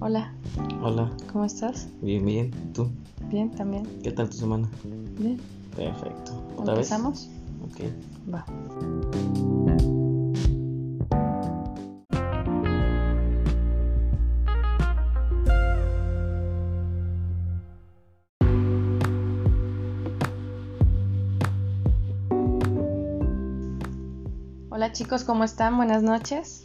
[0.00, 0.32] Hola,
[0.82, 1.88] Hola, ¿cómo estás?
[2.00, 2.50] bien, bien.
[2.72, 2.90] ¿Tú?
[3.28, 3.84] Bien, también.
[4.02, 4.68] ¿Qué tal tu semana?
[5.18, 5.38] Bien.
[5.76, 6.32] Perfecto.
[6.56, 6.90] ¿Otra vez?
[6.90, 7.28] ¿Empezamos?
[7.62, 7.80] Ok.
[8.32, 8.44] Va.
[24.70, 25.76] Hola chicos, ¿cómo están?
[25.76, 26.64] Buenas noches.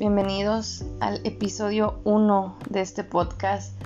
[0.00, 3.78] Bienvenidos al episodio 1 de este podcast.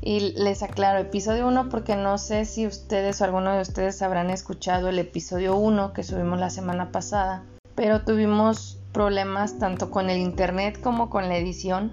[0.00, 4.30] Y les aclaro, episodio 1 porque no sé si ustedes o alguno de ustedes habrán
[4.30, 7.42] escuchado el episodio 1 que subimos la semana pasada,
[7.74, 11.92] pero tuvimos problemas tanto con el internet como con la edición.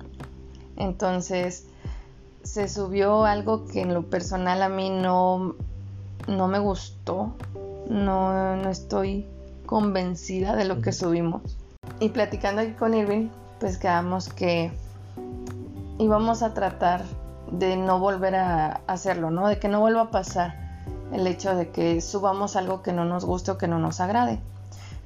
[0.78, 1.68] Entonces
[2.44, 5.54] se subió algo que en lo personal a mí no,
[6.30, 7.36] no me gustó.
[7.90, 9.26] No, no estoy
[9.66, 11.58] convencida de lo que subimos.
[12.00, 13.28] Y platicando aquí con Irving,
[13.66, 14.72] pues quedamos que
[15.98, 17.02] íbamos a tratar
[17.50, 19.48] de no volver a hacerlo, ¿no?
[19.48, 20.54] De que no vuelva a pasar
[21.12, 24.40] el hecho de que subamos algo que no nos guste o que no nos agrade.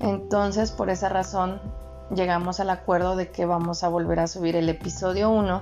[0.02, 1.62] Entonces, por esa razón,
[2.14, 5.62] llegamos al acuerdo de que vamos a volver a subir el episodio 1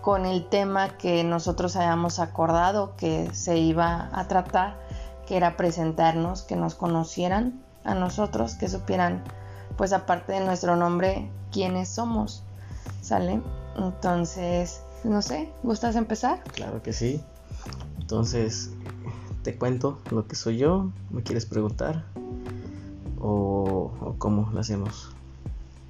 [0.00, 4.78] con el tema que nosotros hayamos acordado que se iba a tratar,
[5.26, 9.22] que era presentarnos, que nos conocieran a nosotros, que supieran,
[9.76, 12.42] pues aparte de nuestro nombre, quiénes somos.
[13.00, 13.40] ¿Sale?
[13.76, 16.42] Entonces, no sé, ¿gustas empezar?
[16.54, 17.20] Claro que sí.
[17.98, 18.70] Entonces,
[19.42, 20.90] te cuento lo que soy yo.
[21.10, 22.04] ¿Me quieres preguntar?
[23.20, 25.12] ¿O, o cómo lo hacemos?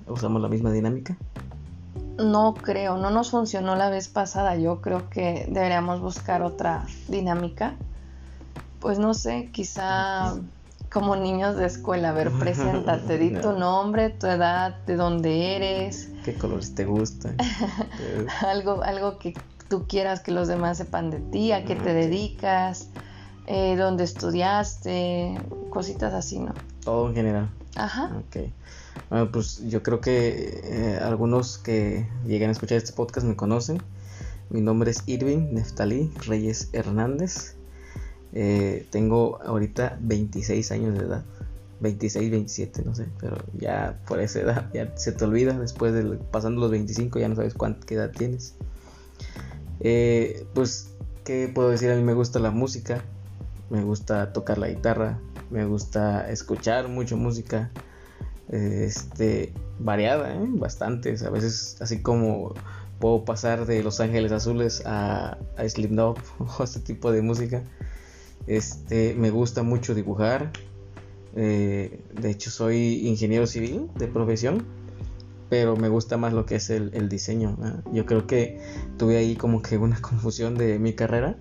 [0.07, 1.17] ¿Usamos la misma dinámica?
[2.19, 4.57] No creo, no nos funcionó la vez pasada.
[4.57, 7.75] Yo creo que deberíamos buscar otra dinámica.
[8.81, 10.35] Pues no sé, quizá
[10.95, 12.11] como niños de escuela.
[12.11, 16.09] A ver, preséntate, di tu nombre, tu edad, de dónde eres.
[16.25, 17.37] ¿Qué colores te gustan?
[18.41, 19.35] algo, algo que
[19.69, 22.91] tú quieras que los demás sepan de ti, a qué te dedicas,
[23.49, 25.37] eh, dónde estudiaste,
[25.71, 26.55] cositas así, ¿no?
[26.85, 27.51] Todo en general.
[27.75, 28.13] Ajá.
[28.17, 28.51] Ok.
[29.11, 33.83] Bueno, pues yo creo que eh, algunos que llegan a escuchar este podcast me conocen.
[34.49, 37.57] Mi nombre es Irving Neftalí Reyes Hernández.
[38.35, 41.25] Eh, tengo ahorita 26 años de edad.
[41.81, 45.59] 26, 27, no sé, pero ya por esa edad ya se te olvida.
[45.59, 48.55] Después de pasando los 25 ya no sabes cuánta edad tienes.
[49.81, 50.91] Eh, pues,
[51.25, 51.91] ¿qué puedo decir?
[51.91, 53.05] A mí me gusta la música,
[53.71, 55.19] me gusta tocar la guitarra,
[55.51, 57.71] me gusta escuchar mucho música
[58.49, 60.47] este variada, ¿eh?
[60.49, 61.23] bastantes.
[61.23, 62.55] A veces así como
[62.99, 66.19] puedo pasar de Los Ángeles Azules a, a Slipknot
[66.59, 67.63] o este tipo de música.
[68.47, 70.53] Este me gusta mucho dibujar.
[71.37, 74.65] eh, de hecho soy ingeniero civil de profesión,
[75.51, 77.57] pero me gusta más lo que es el, el diseño.
[77.93, 78.61] Yo creo que
[78.99, 81.37] tuve ahí como que una confusión de mi carrera.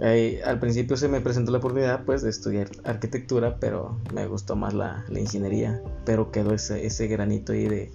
[0.00, 4.54] Eh, al principio se me presentó la oportunidad pues de estudiar arquitectura, pero me gustó
[4.56, 7.90] más la, la ingeniería, pero quedó ese, ese granito ahí de,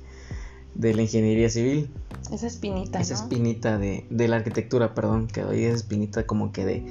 [0.76, 1.90] de la ingeniería civil,
[2.34, 3.22] Esa espinita, esa ¿no?
[3.22, 6.86] espinita de, de la arquitectura, perdón, quedó ahí esa espinita como que de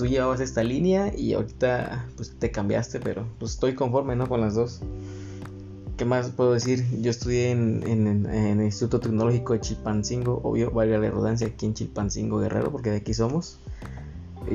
[0.00, 4.26] tú llevabas esta línea y ahorita pues te cambiaste, pero pues estoy conforme, ¿no?
[4.26, 4.80] Con las dos.
[5.98, 6.86] ¿Qué más puedo decir?
[7.02, 11.66] Yo estudié en, en- en el Instituto Tecnológico de Chilpancingo, obvio, valga la redundancia, aquí
[11.66, 13.58] en Chilpancingo Guerrero, porque de aquí somos.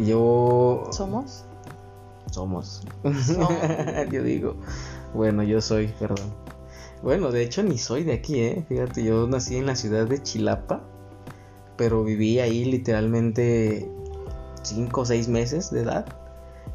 [0.04, 1.46] Yo ¿Somos?
[2.32, 2.82] somos.
[3.24, 3.54] Somos.
[4.12, 4.56] yo digo,
[5.14, 6.34] bueno, yo soy, perdón.
[7.04, 8.66] Bueno, de hecho ni soy de aquí, ¿eh?
[8.68, 10.82] Fíjate, yo nací en la ciudad de Chilapa,
[11.78, 13.88] pero viví ahí literalmente
[14.66, 16.06] 5 o 6 meses de edad.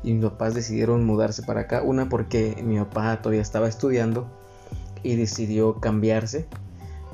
[0.03, 1.83] Y mis papás decidieron mudarse para acá.
[1.83, 4.29] Una porque mi papá todavía estaba estudiando
[5.03, 6.47] y decidió cambiarse.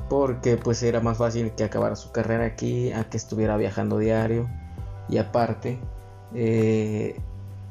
[0.08, 4.48] Porque pues era más fácil que acabara su carrera aquí a que estuviera viajando diario.
[5.08, 5.78] Y aparte,
[6.34, 7.20] eh,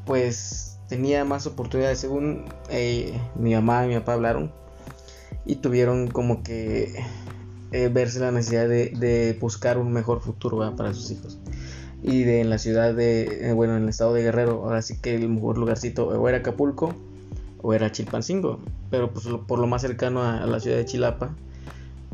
[0.05, 4.51] pues tenía más oportunidades según eh, mi mamá y mi papá hablaron
[5.45, 7.03] y tuvieron como que
[7.71, 10.75] eh, verse la necesidad de, de buscar un mejor futuro ¿verdad?
[10.75, 11.39] para sus hijos
[12.05, 14.97] y de en la ciudad de eh, bueno en el estado de Guerrero ahora sí
[15.01, 16.93] que el mejor lugarcito o era Acapulco
[17.61, 18.59] o era Chilpancingo
[18.91, 21.35] pero pues por lo más cercano a, a la ciudad de Chilapa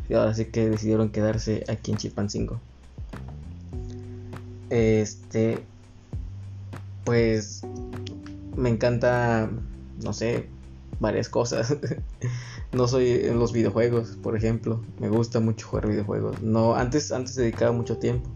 [0.09, 2.59] y ahora sí que decidieron quedarse aquí en Chilpancingo
[4.69, 5.59] este
[7.03, 7.63] pues
[8.55, 9.49] me encanta,
[10.03, 10.47] no sé,
[10.99, 11.75] varias cosas.
[12.71, 14.81] no soy en los videojuegos, por ejemplo.
[14.99, 16.41] Me gusta mucho jugar videojuegos.
[16.41, 18.29] No, antes, antes dedicaba mucho tiempo.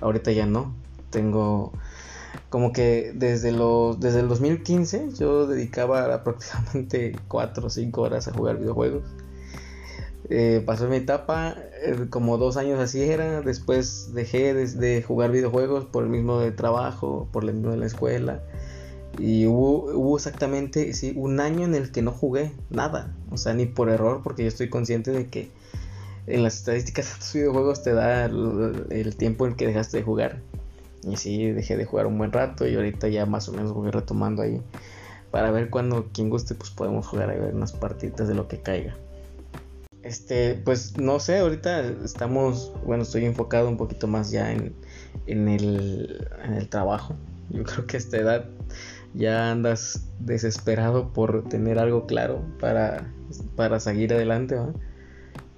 [0.00, 0.74] Ahorita ya no.
[1.12, 1.72] Tengo
[2.48, 8.32] como que desde los desde el 2015 yo dedicaba prácticamente 4 o 5 horas a
[8.32, 9.04] jugar videojuegos.
[10.34, 15.84] Eh, pasó mi etapa, eh, como dos años así era, después dejé de, jugar videojuegos
[15.84, 18.42] por el mismo de trabajo, por el mismo de la escuela.
[19.18, 23.66] Y hubo, exactamente sí, un año en el que no jugué nada, o sea, ni
[23.66, 25.50] por error, porque yo estoy consciente de que
[26.26, 30.40] en las estadísticas de tus videojuegos te da el, tiempo en que dejaste de jugar.
[31.02, 33.90] Y sí, dejé de jugar un buen rato y ahorita ya más o menos voy
[33.90, 34.60] retomando ahí.
[35.30, 38.60] Para ver cuando quien guste, pues podemos jugar ahí ver unas partitas de lo que
[38.60, 38.94] caiga.
[40.02, 44.74] Este, pues no sé, ahorita estamos, bueno, estoy enfocado un poquito más ya en,
[45.26, 47.14] en, el, en el trabajo.
[47.50, 48.44] Yo creo que a esta edad
[49.14, 53.12] ya andas desesperado por tener algo claro para,
[53.56, 54.56] para seguir adelante,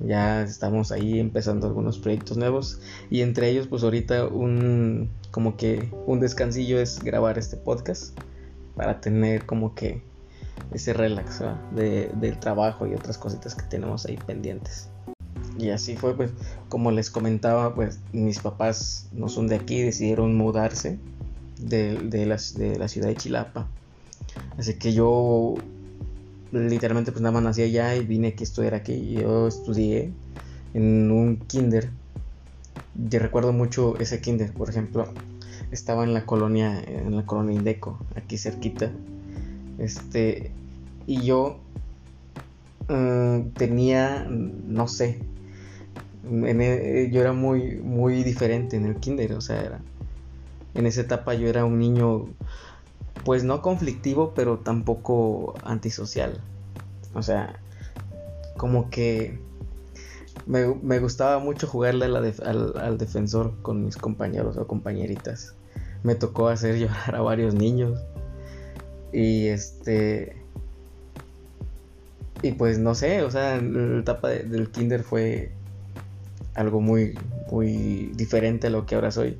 [0.00, 2.80] Ya estamos ahí empezando algunos proyectos nuevos
[3.10, 8.16] y entre ellos pues ahorita un como que un descansillo es grabar este podcast
[8.76, 10.00] para tener como que
[10.72, 11.42] ese relax
[11.74, 14.88] de, del trabajo y otras cositas que tenemos ahí pendientes.
[15.58, 16.30] Y así fue, pues,
[16.68, 21.00] como les comentaba, pues mis papás no son de aquí, decidieron mudarse
[21.58, 23.66] de, de, la, de la ciudad de Chilapa.
[24.56, 25.56] Así que yo
[26.52, 29.14] literalmente pues nada más nací allá y vine aquí a estudiar aquí.
[29.14, 30.12] Yo estudié
[30.74, 31.90] en un kinder.
[32.96, 35.08] Yo recuerdo mucho ese kinder, por ejemplo,
[35.70, 38.90] estaba en la colonia, en la colonia Indeco, aquí cerquita.
[39.78, 40.52] Este,
[41.06, 41.58] y yo
[42.88, 45.18] mm, tenía, no sé,
[46.30, 49.80] e, yo era muy, muy diferente en el kinder, o sea, era,
[50.74, 52.26] en esa etapa yo era un niño,
[53.24, 56.40] pues no conflictivo, pero tampoco antisocial.
[57.14, 57.60] O sea,
[58.56, 59.38] como que
[60.46, 65.54] me, gustaba mucho jugarle al, defensor con mis compañeros o compañeritas.
[66.02, 68.00] Me tocó hacer llorar a varios niños.
[69.12, 70.36] Y este.
[72.42, 75.52] Y pues no sé, o sea, la etapa del kinder fue
[76.54, 77.18] algo muy,
[77.50, 79.38] muy diferente a lo que ahora soy.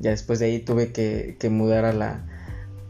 [0.00, 2.26] Ya después de ahí tuve que, que mudar a la...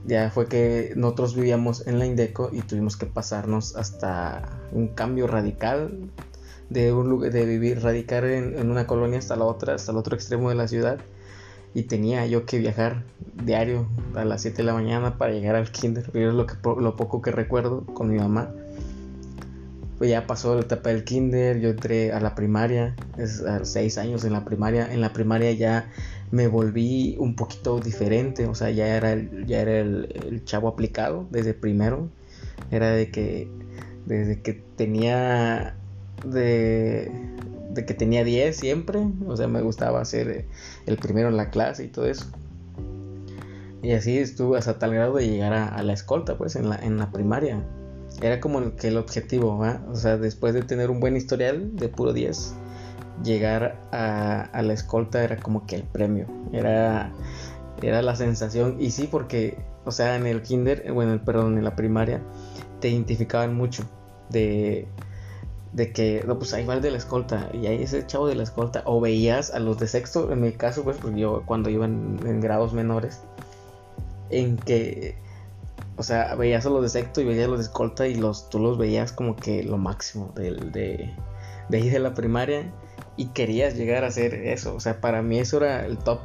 [0.04, 5.28] Ya fue que nosotros vivíamos en la Indeco y tuvimos que pasarnos hasta un cambio
[5.28, 6.10] radical
[6.70, 9.98] de un lugar, de vivir, radicar en, en, una colonia hasta la otra, hasta el
[9.98, 10.98] otro extremo de la ciudad.
[11.74, 13.04] Y tenía yo que viajar
[13.34, 16.08] diario a las 7 de la mañana para llegar al kinder.
[16.12, 18.50] Pero es lo, que, lo poco que recuerdo con mi mamá
[19.98, 23.96] pues ya pasó la etapa del kinder, yo entré a la primaria, es a seis
[23.98, 25.90] años en la primaria, en la primaria ya
[26.30, 31.26] me volví un poquito diferente, o sea, ya era el, ya era el, chavo aplicado
[31.30, 32.08] desde primero,
[32.70, 33.48] era de que
[34.04, 35.76] desde que tenía
[36.24, 37.10] de,
[37.70, 40.46] de que tenía 10 siempre, o sea, me gustaba ser
[40.86, 42.26] el primero en la clase y todo eso.
[43.82, 46.98] Y así estuve hasta tal grado de llegar a, la escolta, pues, en la, en
[46.98, 47.62] la primaria.
[48.20, 52.12] Era como que el objetivo, o sea, después de tener un buen historial de puro
[52.12, 52.54] 10,
[53.22, 57.12] llegar a, la escolta era como que el premio, era,
[57.82, 61.76] era la sensación, y sí, porque, o sea, en el kinder, bueno, perdón, en la
[61.76, 62.22] primaria,
[62.80, 63.84] te identificaban mucho
[64.30, 64.88] de,
[65.76, 68.34] de que, no, pues ahí va el de la escolta, y ahí ese chavo de
[68.34, 71.70] la escolta, o veías a los de sexto, en mi caso, pues, porque yo cuando
[71.70, 73.20] iba en grados menores,
[74.30, 75.16] en que
[75.98, 78.50] o sea, veías a los de secto y veías a los de escolta y los,
[78.50, 81.14] tú los veías como que lo máximo de, de,
[81.68, 82.70] de ahí de la primaria
[83.16, 84.74] y querías llegar a hacer eso.
[84.74, 86.20] O sea, para mí eso era el top.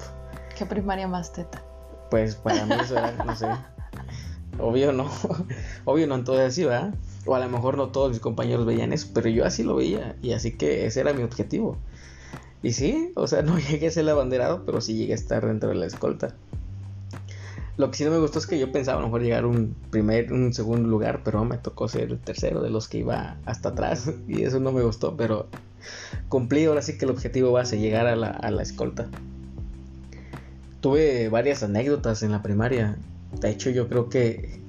[0.57, 1.63] ¿Qué primaria más teta?
[2.09, 3.47] Pues para mí eso era, no sé.
[4.59, 5.09] Obvio no.
[5.85, 6.93] Obvio no en todo así, ¿verdad?
[7.25, 10.15] O a lo mejor no todos mis compañeros veían eso, pero yo así lo veía.
[10.21, 11.77] Y así que ese era mi objetivo.
[12.63, 15.45] Y sí, o sea, no llegué a ser el abanderado, pero sí llegué a estar
[15.45, 16.35] dentro de la escolta.
[17.77, 19.75] Lo que sí no me gustó es que yo pensaba a lo mejor llegar un
[19.89, 23.69] primer, un segundo lugar, pero me tocó ser el tercero de los que iba hasta
[23.69, 25.47] atrás y eso no me gustó, pero
[26.29, 29.07] cumplí ahora sí que el objetivo va a ser llegar a la, a la escolta.
[30.81, 32.97] Tuve varias anécdotas en la primaria.
[33.39, 34.60] De hecho, yo creo que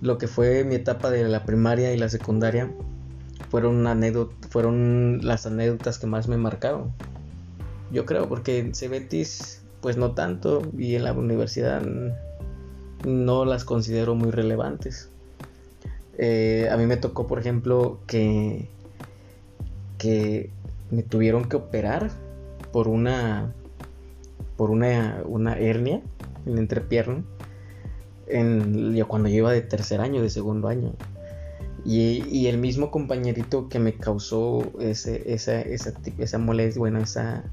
[0.00, 2.72] lo que fue mi etapa de la primaria y la secundaria
[3.50, 3.84] fueron,
[4.50, 6.92] fueron las anécdotas que más me marcaron.
[7.90, 11.82] Yo creo, porque en Cebetis, pues no tanto, y en la universidad
[13.06, 15.10] no las considero muy relevantes.
[16.18, 18.68] Eh, a mí me tocó, por ejemplo, que,
[19.96, 20.50] que
[20.90, 22.10] me tuvieron que operar
[22.72, 23.54] por una
[24.58, 26.02] por una, una hernia
[26.44, 27.22] en la entrepierna
[28.30, 30.92] en, cuando yo iba de tercer año, de segundo año.
[31.84, 37.44] Y, y el mismo compañerito que me causó ese, esa, esa, esa molestia, bueno, esa,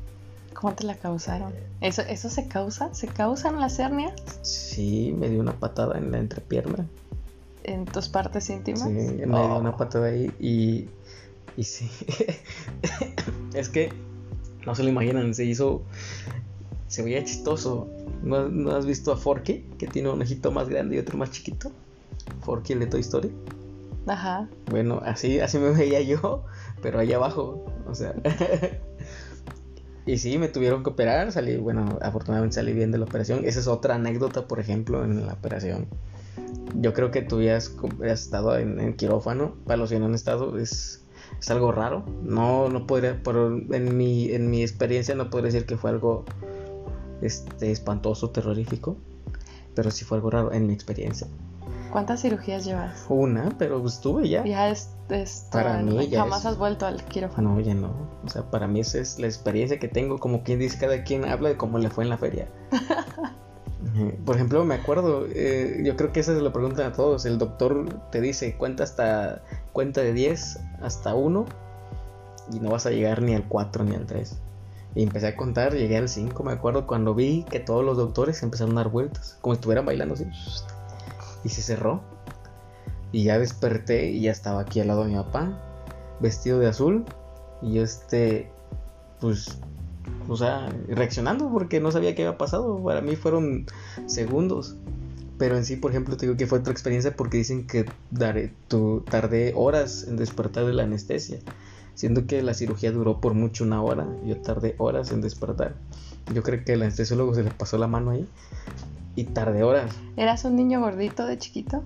[0.55, 1.53] ¿Cómo te la causaron?
[1.81, 2.93] ¿Eso, ¿Eso se causa?
[2.93, 4.13] ¿Se causan las hernias?
[4.41, 6.87] Sí, me dio una patada en la entrepierna.
[7.63, 8.83] ¿En tus partes íntimas?
[8.83, 9.77] Sí, me dio una oh.
[9.77, 10.87] patada ahí y
[11.57, 11.89] Y sí,
[13.53, 13.91] es que
[14.65, 15.83] no se lo imaginan, se hizo,
[16.95, 17.89] se veía chistoso.
[18.23, 19.65] ¿No, ¿No, has visto a Forky?
[19.77, 21.71] Que tiene un ojito más grande y otro más chiquito.
[22.41, 23.31] Forky, el de Toy Story.
[24.07, 24.47] Ajá.
[24.71, 26.45] Bueno, así, así me veía yo,
[26.81, 28.13] pero allá abajo, o sea.
[30.05, 33.41] y sí, me tuvieron que operar, salí, bueno, afortunadamente salí bien de la operación.
[33.43, 35.87] Esa es otra anécdota, por ejemplo, en la operación.
[36.75, 40.15] Yo creo que tú ya has, estado en, en, quirófano, para los que no han
[40.15, 41.03] estado, es,
[41.39, 42.05] es algo raro.
[42.23, 46.23] No, no podría, pero en mi, en mi experiencia no podría decir que fue algo
[47.21, 48.97] este, espantoso, terrorífico,
[49.73, 51.27] pero sí fue algo raro en mi experiencia.
[51.91, 53.05] ¿Cuántas cirugías llevas?
[53.07, 54.43] Una, pero estuve ya.
[54.43, 57.55] Ya es, es para mí ya jamás has vuelto al quirófano.
[57.55, 57.93] No, ya no.
[58.25, 61.25] O sea, para mí esa es la experiencia que tengo, como quien dice, cada quien
[61.25, 62.49] habla de cómo le fue en la feria.
[64.25, 67.25] Por ejemplo, me acuerdo, eh, yo creo que esa se lo preguntan a todos.
[67.25, 71.45] El doctor te dice, cuenta hasta cuenta de 10 hasta 1
[72.51, 74.41] y no vas a llegar ni al 4 ni al 3.
[74.95, 78.41] Y empecé a contar, llegué al 5, me acuerdo cuando vi que todos los doctores
[78.43, 80.25] empezaron a dar vueltas, como si estuvieran bailando así.
[81.43, 82.01] Y se cerró.
[83.11, 85.61] Y ya desperté y ya estaba aquí al lado de mi papá,
[86.21, 87.05] vestido de azul.
[87.61, 88.49] Y este,
[89.19, 89.59] pues
[90.27, 92.81] o sea, reaccionando porque no sabía qué había pasado.
[92.83, 93.65] Para mí fueron
[94.07, 94.75] segundos.
[95.37, 98.53] Pero en sí, por ejemplo, te digo que fue otra experiencia porque dicen que daré,
[98.67, 101.39] tu, tardé horas en despertar de la anestesia.
[101.95, 105.75] Siendo que la cirugía duró por mucho una hora, yo tardé horas en despertar.
[106.33, 108.27] Yo creo que el anestesiólogo se le pasó la mano ahí
[109.15, 109.91] y tardé horas.
[110.17, 111.83] ¿Eras un niño gordito de chiquito?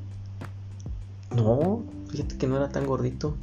[1.35, 3.35] No, fíjate que no era tan gordito.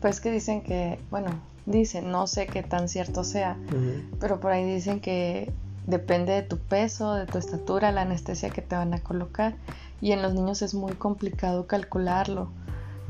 [0.00, 1.28] Pues que dicen que, bueno,
[1.66, 4.02] dicen, no sé qué tan cierto sea, uh -huh.
[4.18, 5.52] pero por ahí dicen que
[5.86, 9.54] depende de tu peso, de tu estatura, la anestesia que te van a colocar.
[10.00, 12.48] Y en los niños es muy complicado calcularlo.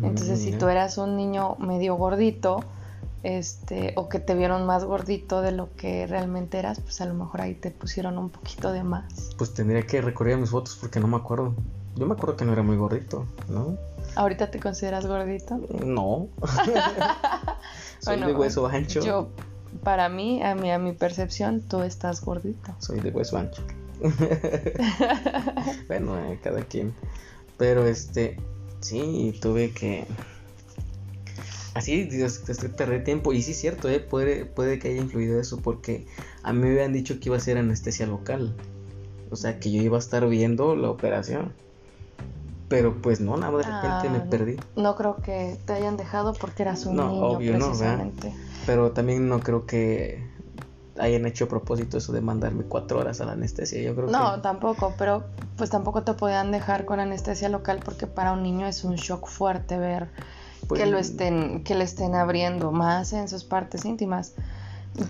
[0.03, 2.65] Entonces, mm, si tú eras un niño medio gordito,
[3.27, 7.15] este, o que te vieron más gordito de lo que realmente eras, pues a lo
[7.15, 9.31] mejor ahí te pusieron un poquito de más.
[9.37, 11.53] Pues tendría que recorrer mis fotos porque no me acuerdo.
[11.97, 13.77] Yo me acuerdo que no era muy gordito, ¿no?
[14.15, 15.61] ¿Ahorita te consideras gordito?
[15.85, 16.29] No.
[17.99, 19.01] Soy bueno, de hueso ancho.
[19.01, 19.29] Yo,
[19.83, 22.77] para mí, a mi, a mi percepción, tú estás gordito.
[22.79, 23.65] Soy de hueso ancho.
[25.89, 26.95] bueno, eh, cada quien.
[27.59, 28.39] Pero este,
[28.79, 30.07] sí, tuve que.
[31.77, 32.43] Así, Dios,
[32.75, 33.35] tardé tiempo.
[33.35, 36.07] Y sí, es cierto, eh, puede, puede que haya influido eso, porque
[36.43, 38.55] a mí me habían dicho que iba a ser anestesia local.
[39.31, 41.53] O sea, que yo iba a estar viendo la operación.
[42.69, 44.57] Pero pues no, nada, de repente ah, me perdí.
[44.75, 48.31] No creo que te hayan dejado porque eras un no, niño, obvio, precisamente.
[48.31, 50.27] No, Pero también no creo que
[50.99, 53.83] hayan hecho a propósito eso de mandarme cuatro horas a la anestesia.
[53.83, 54.41] Yo creo no, que...
[54.41, 55.25] tampoco, pero
[55.59, 59.29] pues tampoco te podían dejar con anestesia local porque para un niño es un shock
[59.29, 60.09] fuerte ver
[60.67, 64.35] pues, que lo estén, que le estén abriendo más en sus partes íntimas.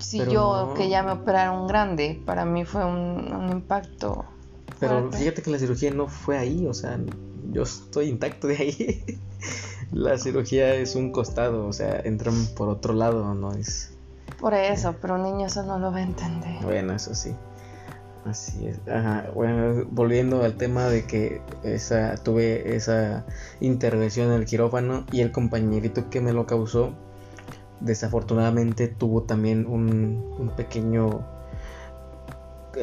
[0.01, 4.25] Si yo que ya me operaron grande, para mí fue un, un impacto.
[4.81, 5.19] Pero fuerte.
[5.19, 6.99] fíjate que la cirugía no fue ahí, o sea,
[7.53, 9.21] yo estoy intacto de ahí.
[9.93, 13.93] la cirugía es un costado, o sea, entran por otro lado, no es.
[14.41, 16.63] Por eso, pero un niño eso no lo va a entender.
[16.63, 17.35] Bueno, eso sí.
[18.27, 18.81] Así es.
[18.89, 19.31] Ajá.
[19.35, 23.25] Bueno, volviendo al tema de que esa tuve esa
[23.61, 26.93] intervención en el quirófano y el compañerito que me lo causó,
[27.81, 31.25] desafortunadamente tuvo también un, un pequeño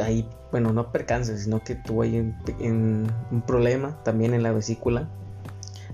[0.01, 4.51] ahí, bueno, no percance, sino que tuvo ahí un, un, un, problema también en la
[4.51, 5.09] vesícula.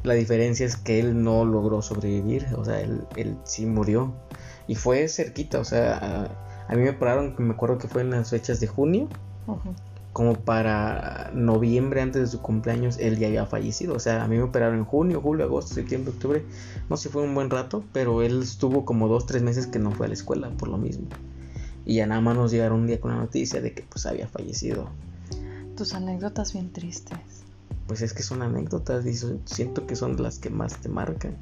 [0.04, 4.14] La diferencia es que él no logró sobrevivir, o sea, él, él sí murió.
[4.68, 8.12] Y fue cerquita, o sea, a, a, mí me operaron, me acuerdo que fue en
[8.12, 9.10] las fechas de junio.
[9.54, 9.76] Uh -huh.
[10.14, 13.96] Como para noviembre, antes de su cumpleaños, él ya había fallecido.
[13.96, 16.44] O sea, a mí me operaron en junio, julio, agosto, septiembre, octubre.
[16.90, 19.92] No sé, fue un buen rato, pero él estuvo como dos, tres meses que no
[19.92, 21.08] fue a la escuela por lo mismo
[21.90, 24.28] y ya nada más nos llegaron un día con la noticia de que pues había
[24.28, 24.90] fallecido.
[25.76, 27.18] Tus anécdotas bien tristes.
[27.88, 31.36] Pues es que son anécdotas y son, siento que son las que más te marcan.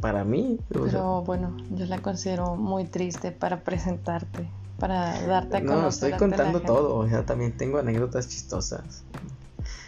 [0.00, 0.58] Para mí.
[0.68, 4.48] Pero sea, bueno, yo la considero muy triste para presentarte,
[4.82, 5.78] para darte a conocer.
[5.78, 9.04] No, estoy contando todo, o sea, también tengo anécdotas chistosas.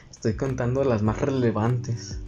[0.08, 2.20] Estoy contando las más relevantes.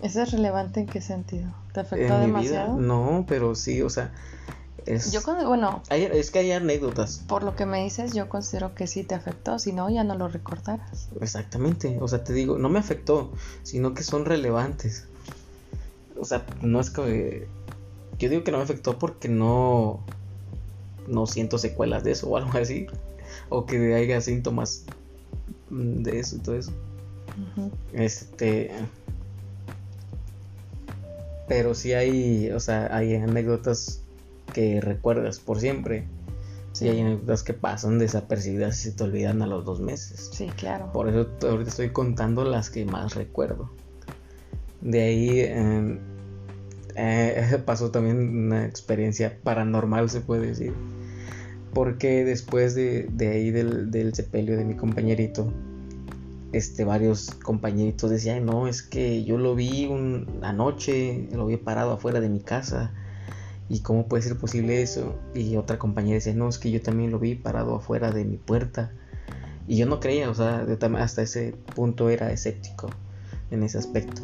[0.00, 1.52] ¿Eso es relevante en qué sentido?
[1.74, 2.72] ¿Te afectó en demasiado?
[2.72, 4.10] Mi vida, no, pero sí, o sea,
[4.86, 8.28] es, yo con, bueno hay, es que hay anécdotas por lo que me dices yo
[8.28, 12.32] considero que sí te afectó si no ya no lo recordaras exactamente o sea te
[12.32, 13.32] digo no me afectó
[13.64, 15.08] sino que son relevantes
[16.16, 17.48] o sea no es que
[18.20, 20.04] yo digo que no me afectó porque no
[21.08, 22.86] no siento secuelas de eso o algo así
[23.48, 24.84] o que haya síntomas
[25.70, 26.72] de eso y todo eso
[27.56, 27.70] uh -huh.
[27.92, 28.70] este
[31.48, 34.02] Pero sí hay, o sea, hay anécdotas
[34.52, 36.06] que recuerdas por siempre.
[36.72, 40.30] Sí, hay anécdotas que pasan desapercibidas y se te olvidan a los dos meses.
[40.32, 40.92] Sí, claro.
[40.92, 43.70] Por eso ahorita estoy contando las que más recuerdo.
[44.80, 46.00] De ahí em,
[46.96, 50.72] eh, pasó también una experiencia paranormal, se puede decir.
[51.72, 55.52] Porque después de, de ahí del, del sepelio de mi compañerito,
[56.52, 61.92] este, varios compañeritos decían, no, es que yo lo vi una noche, lo vi parado
[61.92, 62.92] afuera de mi casa
[63.68, 65.18] ¿Y cómo puede ser posible eso?
[65.34, 68.36] Y otra compañera decía, no, es que yo también lo vi parado afuera de mi
[68.36, 68.92] puerta.
[69.66, 70.64] Y yo no creía, o sea,
[70.98, 72.90] hasta ese punto era escéptico
[73.50, 74.22] en ese aspecto.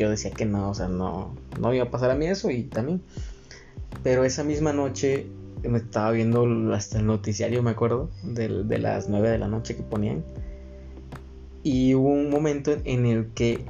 [0.00, 2.62] Yo decía que no, o sea, no, no iba a pasar a mí eso y
[2.62, 3.02] también.
[4.02, 5.26] Pero esa misma noche
[5.62, 9.82] me estaba viendo hasta el noticiario, me acuerdo, de, las 9 de la noche que
[9.82, 10.24] ponían.
[11.62, 13.66] Y hubo un momento en el que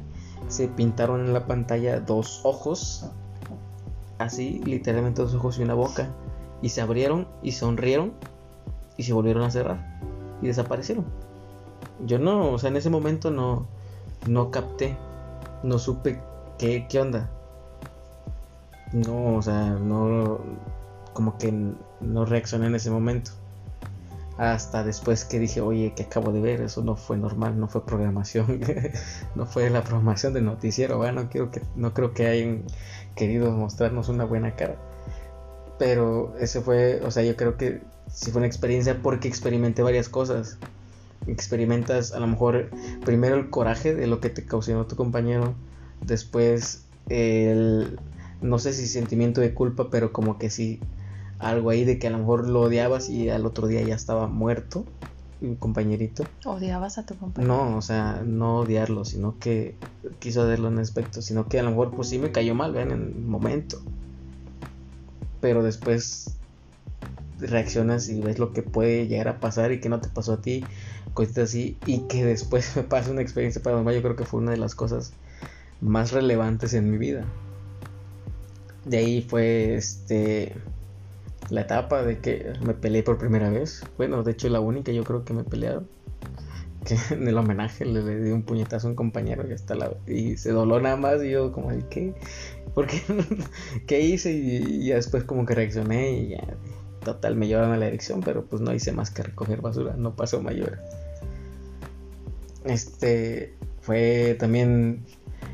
[0.47, 3.11] se pintaron en la pantalla dos ojos
[4.19, 6.15] así, literalmente dos ojos y una boca,
[6.63, 8.13] y se abrieron y sonrieron
[8.97, 9.99] y se volvieron a cerrar
[10.41, 11.07] y desaparecieron.
[12.07, 13.67] Yo no, o sea, en ese momento no,
[14.29, 14.97] no capté,
[15.63, 16.21] no supe
[16.59, 17.31] qué, qué onda.
[18.93, 20.41] No, o sea, no,
[21.13, 21.53] como que
[22.01, 23.33] no reaccioné en ese momento.
[24.39, 27.85] Hasta después que dije, oye, que acabo de ver, eso no fue normal, no fue
[27.85, 28.61] programación,
[29.35, 32.65] no fue la programación del noticiero, bueno, quiero que, no creo que hayan
[33.15, 34.77] querido mostrarnos una buena cara.
[35.79, 40.09] Pero ese fue, o sea, yo creo que sí fue una experiencia porque experimenté varias
[40.09, 40.59] cosas.
[41.27, 42.71] Experimentas a lo mejor
[43.05, 45.55] primero el coraje de lo que te causó tu compañero,
[46.05, 47.99] después el,
[48.41, 50.81] no sé si sentimiento de culpa, pero como que sí,
[51.39, 54.27] algo ahí de que a lo mejor lo odiabas y al otro día ya estaba
[54.27, 54.85] muerto
[55.41, 56.25] un compañerito.
[56.45, 57.55] ¿Odiabas a tu compañero?
[57.55, 59.75] No, o sea, no odiarlo, sino que
[60.19, 62.91] quiso hacerlo en aspecto, sino que a lo mejor pues sí me cayó mal, ven,
[62.91, 63.81] en el momento.
[65.41, 66.37] Pero después
[67.39, 70.43] reaccionas y ves lo que puede llegar a pasar y que no te pasó a
[70.43, 70.65] ti,
[71.15, 74.53] cositas así, y que después me pasa una experiencia paranormal, yo creo que fue una
[74.53, 75.13] de las cosas
[75.81, 77.25] más relevantes en mi vida.
[78.85, 80.55] De ahí fue este
[81.51, 83.83] la etapa de que me peleé por primera vez.
[83.97, 85.89] Bueno, de hecho la única yo creo que me pelearon.
[86.83, 90.39] Que en el homenaje le, di un puñetazo a un compañero y hasta la y
[90.39, 92.15] se doló nada más y yo como ¿qué?
[92.75, 93.03] ¿Por qué?
[93.87, 94.33] ¿Qué hice?
[94.33, 96.57] Y, ya después como que reaccioné y ya
[97.05, 100.17] total me llevaron a la dirección, pero pues no hice más que recoger basura, no
[100.17, 100.79] pasó mayor.
[102.65, 105.05] Este fue también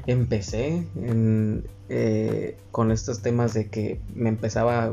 [0.06, 0.86] empecé
[1.88, 4.92] eh, con estos temas de que me empezaba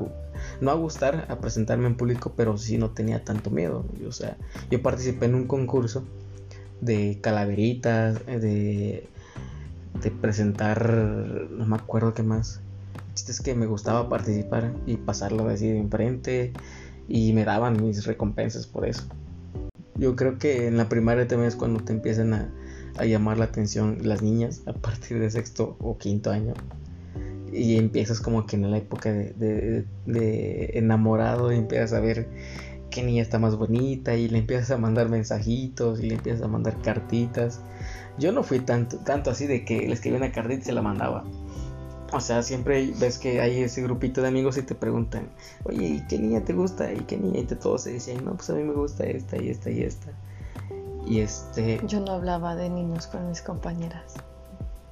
[0.61, 3.85] no a gustar a presentarme en público, pero sí no tenía tanto miedo.
[4.07, 4.37] O sea,
[4.69, 6.03] yo participé en un concurso
[6.81, 9.07] de calaveritas, de,
[10.01, 12.61] de presentar, no me acuerdo qué más.
[13.15, 16.51] El es que me gustaba participar y pasarlo así de enfrente
[17.07, 19.03] y me daban mis recompensas por eso.
[19.95, 22.53] Yo creo que en la primaria también es cuando te empiezan a,
[22.97, 26.53] a llamar la atención las niñas a partir de sexto o quinto año
[27.53, 29.85] y empiezas como que en la época de,
[30.73, 32.27] enamorado y empiezas a ver
[32.89, 36.47] qué niña está más bonita y le empiezas a mandar mensajitos y le empiezas a
[36.47, 37.61] mandar cartitas.
[38.17, 40.81] Yo no fui tanto, tanto así de que le escribí una cartita y se la
[40.81, 41.23] mandaba.
[42.13, 45.29] O sea, siempre ves que hay ese grupito de amigos y te preguntan,
[45.63, 46.93] oye, ¿y qué niña te gusta?
[46.93, 47.39] ¿Y qué niña?
[47.39, 49.81] Y te todos se dicen, no, pues a mí me gusta esta y esta y
[49.81, 50.11] esta.
[51.07, 51.81] Y este...
[51.87, 54.13] Yo no hablaba de niños con mis compañeras.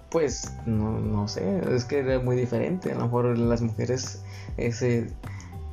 [0.10, 2.92] Pues no, no sé, es que era muy diferente.
[2.92, 4.24] A lo mejor las mujeres
[4.58, 5.08] ese,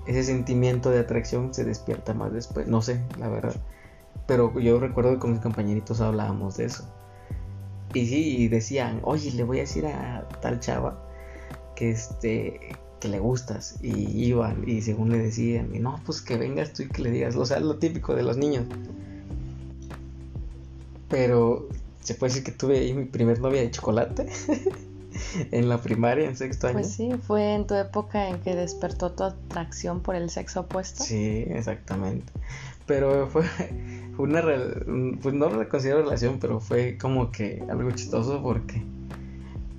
[0.07, 2.69] ese sentimiento de atracción se despierta más después.
[2.69, 3.57] No sé, la verdad.
[4.27, 6.85] Pero yo recuerdo que con mis compañeritos hablábamos de eso.
[7.95, 11.08] Y sí, decían, oye, le voy a decir a tal chava
[11.79, 13.77] que este que le gustas.
[13.81, 17.11] Y iban, y según le decían, y no, pues que vengas tú y que le
[17.13, 17.37] digas.
[17.37, 18.67] O sea, lo típico de los niños.
[21.09, 21.69] Pero
[22.01, 24.27] se puede decir que tuve ahí mi primer novia de chocolate
[25.53, 26.81] en la primaria, en sexto año.
[26.81, 31.05] Pues sí, fue en tu época en que despertó tu atracción por el sexo opuesto.
[31.05, 32.33] Sí, exactamente.
[32.87, 33.45] Pero fue
[34.19, 34.43] una,
[35.23, 38.83] pues no la considero relación, pero fue como que algo chistoso porque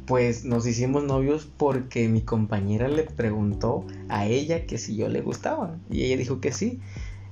[0.09, 5.21] pues nos hicimos novios porque mi compañera le preguntó a ella que si yo le
[5.21, 6.79] gustaba y ella dijo que sí.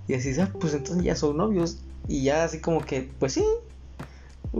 [0.07, 1.79] Y así, ah, pues entonces ya son novios.
[2.07, 3.43] Y ya así como que, pues sí,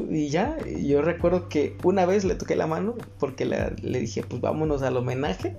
[0.10, 4.42] y ya, yo recuerdo que una vez le toqué la mano porque le dije, pues
[4.42, 5.56] vámonos al homenaje.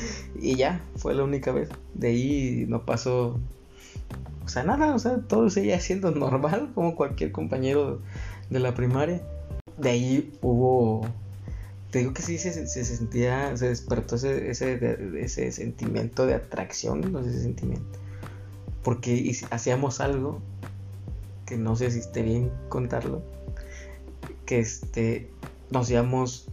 [0.40, 1.68] y ya, fue la única vez.
[1.92, 3.38] De ahí no pasó,
[4.46, 8.00] o sea, nada, o sea, todo seguía siendo normal como cualquier compañero
[8.48, 9.20] de la primaria.
[9.76, 11.06] De ahí hubo
[11.90, 17.12] te digo que sí se, se sentía, se despertó ese, ese, ese sentimiento de atracción,
[17.12, 17.98] no sé ese sentimiento.
[18.82, 20.40] Porque hacíamos algo
[21.46, 23.22] que no sé si esté bien contarlo,
[24.44, 25.30] que este,
[25.70, 26.48] nos íbamos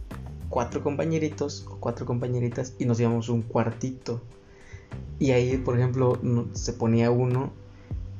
[0.48, 4.22] cuatro compañeritos o cuatro compañeritas y nos íbamos un cuartito.
[5.18, 6.18] Y ahí, por ejemplo,
[6.52, 7.52] se ponía uno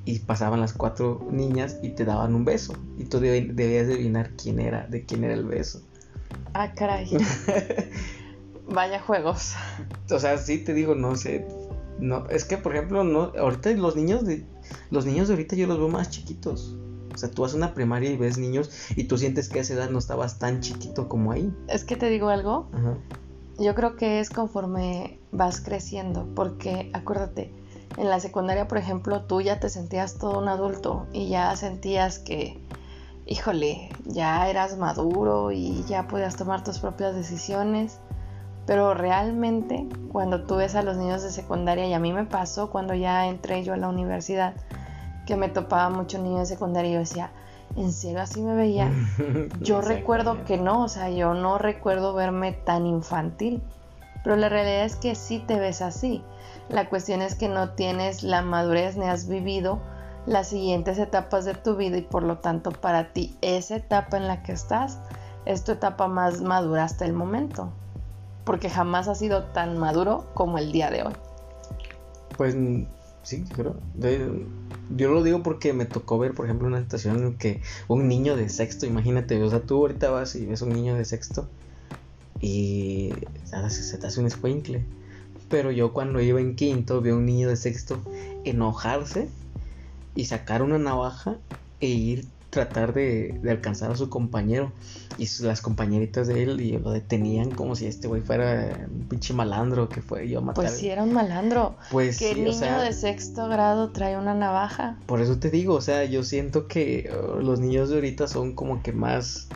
[0.04, 2.74] y pasaban las cuatro niñas y te daban un beso.
[2.98, 5.82] Y tú debías adivinar quién era, de quién era el beso.
[6.54, 7.08] Ah, caray.
[8.68, 9.54] Vaya juegos.
[10.10, 11.46] O sea, sí te digo, no sé.
[11.98, 14.44] No, es que por ejemplo, no, ahorita los niños de
[14.90, 16.76] los niños de ahorita yo los veo más chiquitos.
[17.14, 19.62] O sea, tú vas a una primaria y ves niños y tú sientes que a
[19.62, 21.50] esa edad no estabas tan chiquito como ahí.
[21.68, 22.68] Es que te digo algo.
[23.58, 27.54] Yo creo que es conforme vas creciendo, porque acuérdate,
[27.96, 32.18] en la secundaria, por ejemplo, tú ya te sentías todo un adulto y ya sentías
[32.18, 32.60] que,
[33.26, 37.98] híjole, ya eras maduro y ya podías tomar tus propias decisiones.
[38.66, 42.70] Pero realmente, cuando tú ves a los niños de secundaria, y a mí me pasó
[42.70, 44.54] cuando ya entré yo a la universidad,
[45.24, 47.30] que me topaba mucho niño de secundaria y yo decía,
[47.76, 48.90] ¿en serio así me veía?
[49.60, 53.62] Yo recuerdo que no, o sea, yo no recuerdo verme tan infantil,
[54.22, 56.22] pero la realidad es que sí te ves así.
[56.68, 59.80] La cuestión es que no tienes la madurez ni has vivido
[60.26, 64.26] las siguientes etapas de tu vida y por lo tanto para ti esa etapa en
[64.26, 64.98] la que estás
[65.44, 67.70] es tu etapa más madura hasta el momento,
[68.44, 71.12] porque jamás has sido tan maduro como el día de hoy.
[72.36, 72.56] Pues
[73.22, 73.76] sí, creo.
[74.90, 78.36] yo lo digo porque me tocó ver, por ejemplo, una situación en que un niño
[78.36, 81.48] de sexto, imagínate, o sea, tú ahorita vas y ves un niño de sexto
[82.40, 83.12] y
[83.68, 84.84] se te hace un escuincle.
[85.48, 88.02] Pero yo cuando iba en quinto vi a un niño de sexto
[88.44, 89.28] enojarse
[90.16, 91.36] y sacar una navaja
[91.80, 92.26] e ir
[92.56, 94.72] tratar de, alcanzar a su compañero
[95.18, 99.34] y las compañeritas de él y lo detenían como si este güey fuera un pinche
[99.34, 100.64] malandro que fue yo a matar.
[100.64, 101.76] Pues si era un malandro.
[101.90, 104.96] Pues ¿Qué niño de sexto grado trae una navaja?
[105.04, 108.54] Por eso te digo, o sea, yo siento que uh, los niños de ahorita son
[108.54, 109.48] como que más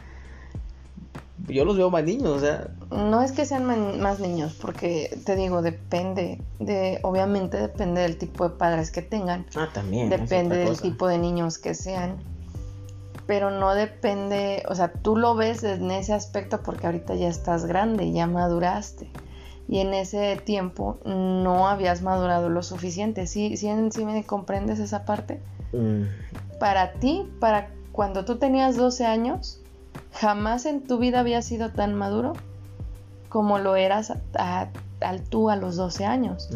[1.48, 2.68] yo los veo más niños, o sea.
[2.90, 8.48] No es que sean más niños, porque te digo, depende de, obviamente depende del tipo
[8.48, 9.46] de padres que tengan.
[9.54, 10.10] Ah, también.
[10.10, 12.16] Depende del tipo de niños que sean.
[13.26, 17.64] Pero no depende, o sea, tú lo ves en ese aspecto porque ahorita ya estás
[17.64, 19.08] grande, ya maduraste.
[19.68, 23.28] Y en ese tiempo no habías madurado lo suficiente.
[23.28, 25.40] ¿Sí, sí, sí me comprendes esa parte?
[25.72, 26.02] Mm.
[26.58, 29.59] Para ti, para cuando tú tenías 12 años,
[30.12, 32.34] Jamás en tu vida había sido tan maduro
[33.28, 36.50] como lo eras al tú a los 12 años.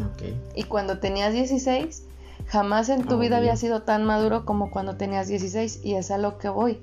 [0.55, 2.03] Y cuando tenías 16,
[2.47, 5.81] jamás en tu ah, vida había sido tan maduro como cuando tenías 16.
[5.83, 6.79] Y es a lo que voy.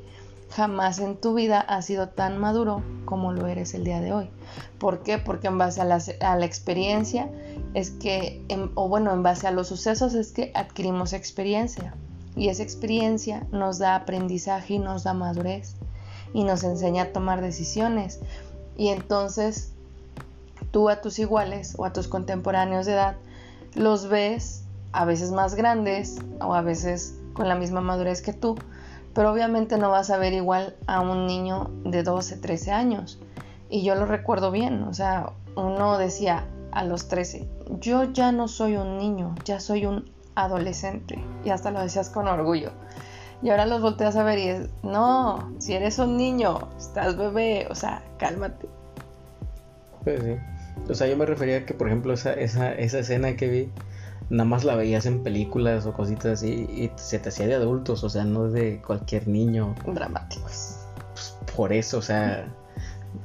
[0.50, 4.30] Jamás en tu vida has sido tan maduro como lo eres el día de hoy.
[4.78, 5.18] ¿Por qué?
[5.18, 7.30] Porque en base a la, experiencia
[7.72, 11.94] es que, o bueno, en base a los sucesos es que adquirimos experiencia.
[12.35, 15.76] Y esa experiencia nos da aprendizaje y nos da madurez
[16.33, 18.21] y nos enseña a tomar decisiones.
[18.77, 19.73] Y entonces
[20.71, 23.16] tú a tus iguales o a tus contemporáneos de edad
[23.75, 28.57] los ves a veces más grandes o a veces con la misma madurez que tú,
[29.14, 33.18] pero obviamente no vas a ver igual a un niño de 12, 13 años.
[33.71, 37.49] Y yo lo recuerdo bien, o sea, uno decía a los 13,
[37.81, 41.23] yo ya no soy un niño, ya soy un adolescente.
[41.45, 42.73] Y hasta lo decías con orgullo.
[43.42, 47.66] Y ahora los volteas a ver y es, no, si eres un niño, estás bebé,
[47.70, 48.68] o sea, cálmate.
[50.05, 50.37] Pues sí.
[50.88, 53.70] O sea, yo me refería a que, por ejemplo, esa, esa, esa escena que vi,
[54.31, 58.05] nada más la veías en películas o cositas así y se te hacía de adultos,
[58.05, 59.74] o sea, no de cualquier niño.
[59.87, 60.78] Dramáticos.
[61.12, 62.46] Pues, por eso, o sea,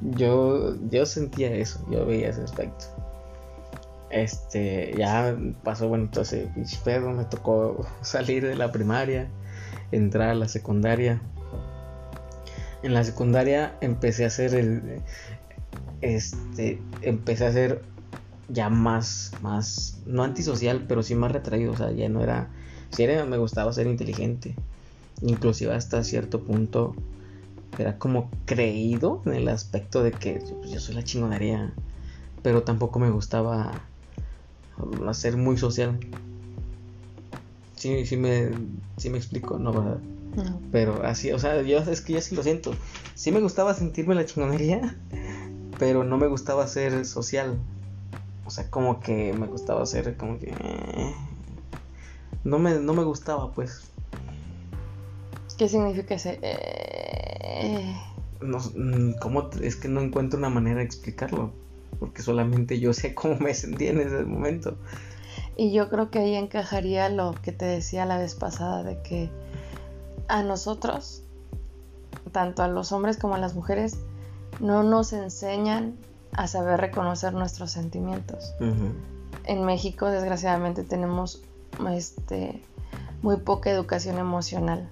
[0.02, 2.86] yo, yo sentía eso, yo veía ese aspecto.
[4.10, 6.48] Este, ya pasó, bueno, entonces,
[6.84, 9.28] pedo, me tocó salir de la primaria
[9.92, 11.20] entrar a la secundaria.
[12.82, 15.02] En la secundaria empecé a hacer el
[16.00, 17.82] este empecé a hacer
[18.48, 22.48] ya más más no antisocial, pero sí más retraído, o sea, ya no era
[22.90, 24.54] sí era, me gustaba ser inteligente.
[25.22, 26.94] Inclusive hasta cierto punto
[27.78, 31.72] era como creído en el aspecto de que pues, yo soy la chingonería,
[32.42, 33.72] pero tampoco me gustaba
[35.08, 35.98] hacer muy social.
[37.78, 38.50] Sí, sí me,
[38.96, 39.72] sí me explico, ¿no?
[39.72, 40.00] ¿verdad?
[40.70, 42.74] Pero así, o sea, yo es que yo sí lo siento.
[43.14, 44.96] Sí me gustaba sentirme la chingonería,
[45.78, 47.58] pero no me gustaba ser social.
[48.44, 50.50] O sea, como que me gustaba ser como que...
[50.50, 51.14] Eh,
[52.44, 53.90] no, me, no me gustaba, pues.
[55.56, 56.38] ¿Qué significa ese?
[56.42, 57.96] Eh,
[58.40, 59.50] no, mm, ¿cómo?
[59.62, 61.52] es que no encuentro una manera de explicarlo,
[61.98, 64.78] porque solamente yo sé cómo me sentí en ese momento.
[65.58, 69.28] Y yo creo que ahí encajaría lo que te decía la vez pasada, de que
[70.28, 71.24] a nosotros,
[72.30, 73.98] tanto a los hombres como a las mujeres,
[74.60, 75.96] no nos enseñan
[76.32, 78.54] a saber reconocer nuestros sentimientos.
[79.46, 81.42] En México, desgraciadamente, tenemos
[81.90, 82.62] este,
[83.22, 84.88] muy poca educación emocional.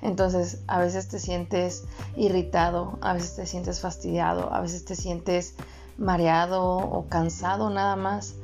[0.00, 1.84] Entonces, a veces te sientes
[2.16, 5.56] irritado, a veces te sientes fastidiado, a veces te sientes
[5.98, 8.36] mareado o cansado nada más,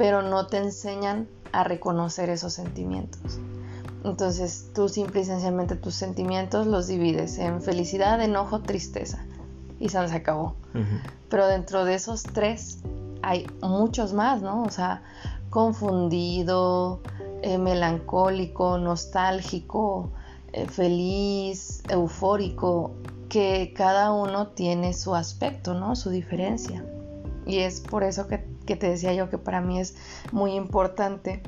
[0.00, 3.38] pero no te enseñan a reconocer esos sentimientos.
[4.02, 9.26] Entonces, tú simple y sencillamente tus sentimientos los divides en felicidad, enojo, tristeza
[9.78, 10.54] y se acabó.
[11.28, 12.78] Pero dentro de esos tres
[13.20, 14.62] hay muchos más, ¿no?
[14.62, 15.02] O sea,
[15.50, 17.02] confundido,
[17.42, 20.12] eh, melancólico, nostálgico,
[20.54, 22.92] eh, feliz, eufórico,
[23.28, 25.94] que cada uno tiene su aspecto, ¿no?
[25.94, 26.82] Su diferencia.
[27.46, 29.96] Y es por eso que, te decía yo que para mí es
[30.32, 31.42] muy importante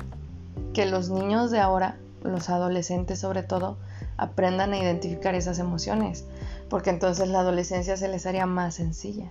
[0.73, 3.77] que los niños de ahora, los adolescentes sobre todo,
[4.17, 6.25] aprendan a identificar esas emociones,
[6.69, 9.31] porque entonces la adolescencia se les haría más sencilla.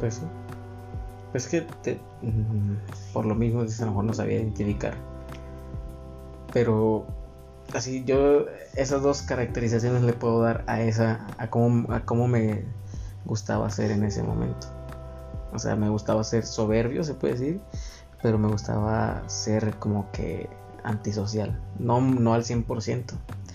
[0.00, 0.22] Pues sí.
[1.32, 4.94] Pues que mm, por lo mismo a lo mejor no sabía identificar.
[6.52, 7.06] Pero
[7.72, 8.46] así yo
[8.76, 12.62] esas dos caracterizaciones le puedo dar a esa a cómo, a cómo me
[13.24, 14.68] gustaba ser en ese momento.
[15.54, 17.60] O sea, me gustaba ser soberbio, se puede decir,
[18.22, 20.48] pero me gustaba ser como que
[20.82, 23.04] antisocial, no no al 100%,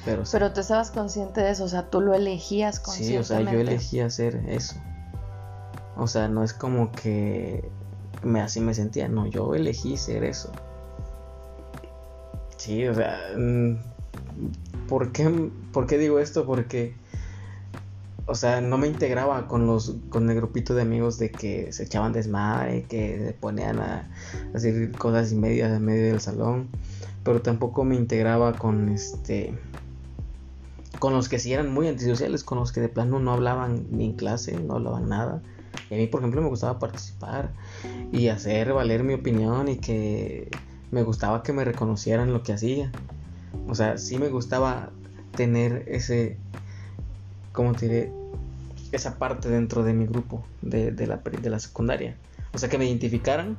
[0.05, 3.27] pero Pero tú estabas consciente de eso, o sea, tú lo elegías conscientemente.
[3.27, 4.75] Sí, o sea, yo elegí hacer eso.
[5.97, 7.69] O sea, no es como que
[8.23, 10.51] me, así me sentía, no, yo elegí ser eso.
[12.57, 13.75] Sí, o sea, mm,
[14.88, 16.45] ¿por qué, ¿por qué digo esto?
[16.45, 16.95] Porque,
[18.30, 21.84] o sea, no me integraba con los, con el grupito de amigos de que se
[21.84, 24.08] echaban desmadre, que se ponían a,
[24.54, 26.70] hacer cosas y medias en medio del salón,
[27.24, 29.58] pero tampoco me integraba con este,
[31.00, 34.06] con los que sí eran muy antisociales, con los que de plano no hablaban ni
[34.06, 35.42] en clase, no hablaban nada.
[35.89, 37.50] Y a mí, por ejemplo, me gustaba participar
[38.12, 40.52] y hacer valer mi opinión y que
[40.92, 42.92] me gustaba que me reconocieran lo que hacía.
[43.68, 44.92] O sea, sí me gustaba
[45.36, 46.38] tener ese,
[47.54, 48.18] ¿cómo te diré?
[48.91, 52.15] Esa parte dentro de mi grupo de, la, de la secundaria.
[52.54, 53.58] O sea, que me identificaran,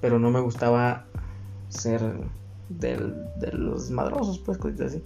[0.00, 1.04] pero no me gustaba
[1.68, 2.00] ser
[2.68, 5.02] del, de los madrosos, pues, cosas así.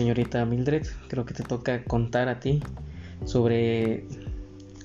[0.00, 2.62] señorita Mildred, creo que te toca contar a ti
[3.24, 4.04] sobre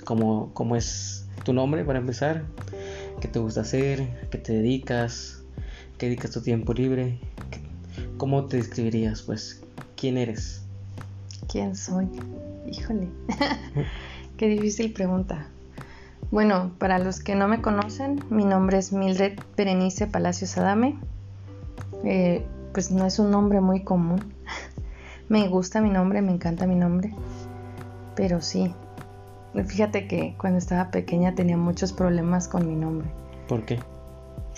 [0.04, 2.44] cómo, cómo es tu nombre para empezar,
[3.20, 5.42] qué te gusta hacer, qué te dedicas,
[5.98, 7.18] qué dedicas tu tiempo libre,
[8.16, 9.62] cómo te describirías, pues,
[9.96, 10.62] quién eres.
[11.48, 12.08] ¿Quién soy?
[12.70, 13.08] Híjole,
[14.36, 15.48] qué difícil pregunta.
[16.30, 20.98] Bueno, para los que no me conocen, mi nombre es Mildred Berenice Palacios Adame.
[22.04, 24.34] Eh, pues no es un nombre muy común.
[25.28, 27.12] Me gusta mi nombre, me encanta mi nombre.
[28.14, 28.72] Pero sí,
[29.64, 33.08] fíjate que cuando estaba pequeña tenía muchos problemas con mi nombre.
[33.48, 33.78] ¿Por qué?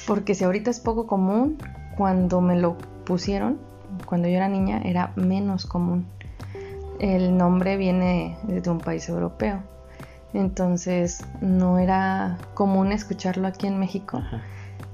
[0.06, 1.58] Porque si ahorita es poco común,
[1.96, 3.58] cuando me lo pusieron,
[4.06, 6.06] cuando yo era niña, era menos común.
[6.98, 9.62] El nombre viene de un país europeo.
[10.34, 14.22] Entonces no era común escucharlo aquí en México.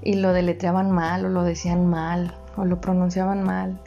[0.02, 3.80] Y lo deletreaban mal o lo decían mal o lo pronunciaban mal.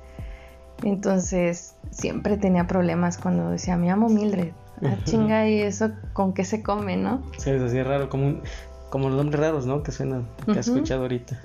[0.84, 4.52] Entonces siempre tenía problemas cuando decía, me amo Mildred.
[4.84, 7.24] Ah, chinga, y eso con qué se come, ¿no?
[7.38, 8.42] Sí, es así raro, como,
[8.90, 9.82] como los nombres raros, ¿no?
[9.82, 11.40] Que suenan, que has escuchado ahorita.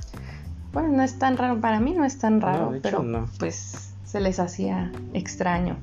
[0.72, 4.38] Bueno, no es tan raro, para mí no es tan raro, pero pues se les
[4.38, 5.76] hacía extraño,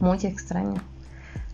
[0.00, 0.80] muy extraño.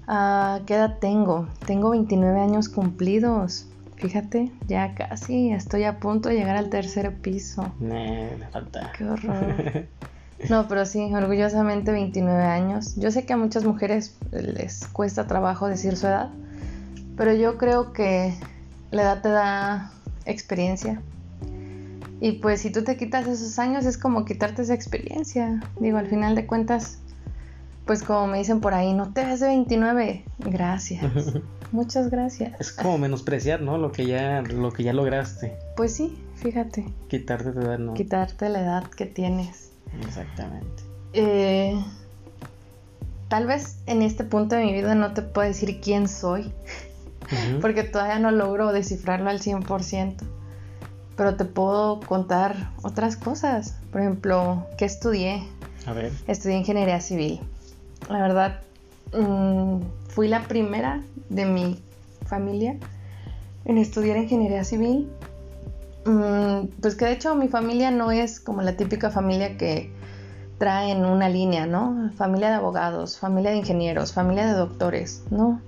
[0.06, 1.48] Ah, ¿Qué edad tengo?
[1.66, 3.66] Tengo 29 años cumplidos.
[3.96, 7.72] Fíjate, ya casi estoy a punto de llegar al tercer piso.
[7.78, 8.92] me falta.
[8.96, 9.86] Qué horror.
[10.48, 12.96] No, pero sí, orgullosamente 29 años.
[12.96, 16.30] Yo sé que a muchas mujeres les cuesta trabajo decir su edad,
[17.16, 18.34] pero yo creo que
[18.90, 19.92] la edad te da
[20.24, 21.02] experiencia.
[22.20, 25.60] Y pues si tú te quitas esos años es como quitarte esa experiencia.
[25.78, 26.98] Digo, al final de cuentas,
[27.86, 30.24] pues como me dicen por ahí, no te ves de 29.
[30.38, 31.04] Gracias.
[31.72, 32.60] Muchas gracias.
[32.60, 33.78] Es como menospreciar, ¿no?
[33.78, 35.56] Lo que ya, lo que ya lograste.
[35.76, 36.84] Pues sí, fíjate.
[37.08, 37.94] Quitarte la edad, ¿no?
[37.94, 39.69] Quitarte la edad que tienes.
[40.06, 40.82] Exactamente.
[41.12, 41.74] Eh,
[43.28, 46.52] tal vez en este punto de mi vida no te puedo decir quién soy,
[47.60, 50.16] porque todavía no logro descifrarlo al 100%.
[51.16, 53.76] pero te puedo contar otras cosas.
[53.92, 55.42] Por ejemplo, ¿qué estudié?
[55.86, 56.12] A ver.
[56.26, 57.40] Estudié ingeniería civil.
[58.08, 58.60] La verdad,
[59.12, 61.78] mm, fui la primera de mi
[62.26, 62.76] familia
[63.66, 65.10] en estudiar ingeniería civil.
[66.10, 69.92] Mm, pues que de hecho mi familia no es como la típica familia que
[70.58, 72.10] trae en una línea, ¿no?
[72.16, 75.60] Familia de abogados, familia de ingenieros, familia de doctores, ¿no?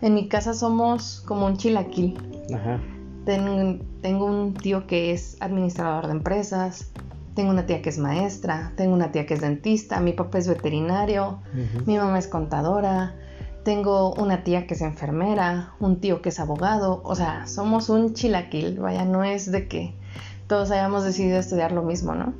[0.00, 2.18] En mi casa somos como un chilaquil.
[2.54, 2.80] Ajá.
[3.24, 6.90] tengo un tío que es administrador de empresas,
[7.34, 10.48] tengo una tía que es maestra, tengo una tía que es dentista, mi papá es
[10.48, 11.38] veterinario,
[11.86, 13.14] mi mamá es contadora,
[13.64, 18.14] tengo una tía que es enfermera, un tío que es abogado, o sea, somos un
[18.14, 19.94] chilaquil, vaya, no es de que
[20.46, 22.32] todos hayamos decidido estudiar lo mismo, ¿no?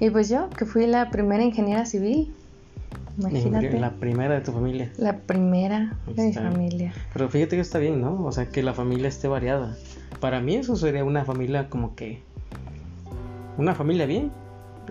[0.00, 2.34] Y pues yo, que fui la primera ingeniera civil,
[3.18, 3.78] imagínate.
[3.78, 4.90] La primera de tu familia.
[4.96, 6.92] La primera de mi familia.
[7.12, 8.24] Pero fíjate que está bien, ¿no?
[8.24, 9.76] O sea, que la familia esté variada.
[10.20, 12.22] Para mí eso sería una familia como que
[13.58, 14.30] una familia bien.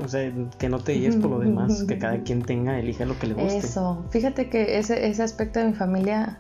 [0.04, 3.18] O sea, que no te guíes por lo demás, que cada quien tenga, elija lo
[3.20, 3.58] que le guste.
[3.58, 6.40] Eso, fíjate que ese, ese aspecto de mi familia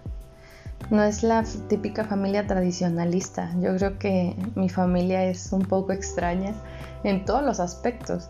[0.90, 3.52] no es la típica familia tradicionalista.
[3.60, 6.54] Yo creo que mi familia es un poco extraña
[7.04, 8.30] en todos los aspectos.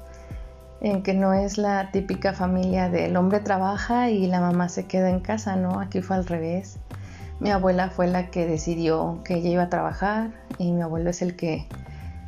[0.82, 5.10] En que no es la típica familia del hombre trabaja y la mamá se queda
[5.10, 5.80] en casa, ¿no?
[5.80, 6.80] Aquí fue al revés.
[7.40, 11.22] Mi abuela fue la que decidió que ella iba a trabajar y mi abuelo es
[11.22, 11.68] el que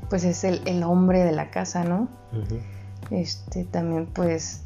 [0.09, 2.09] pues es el, hombre de la casa, ¿no?
[3.11, 4.63] Este, también pues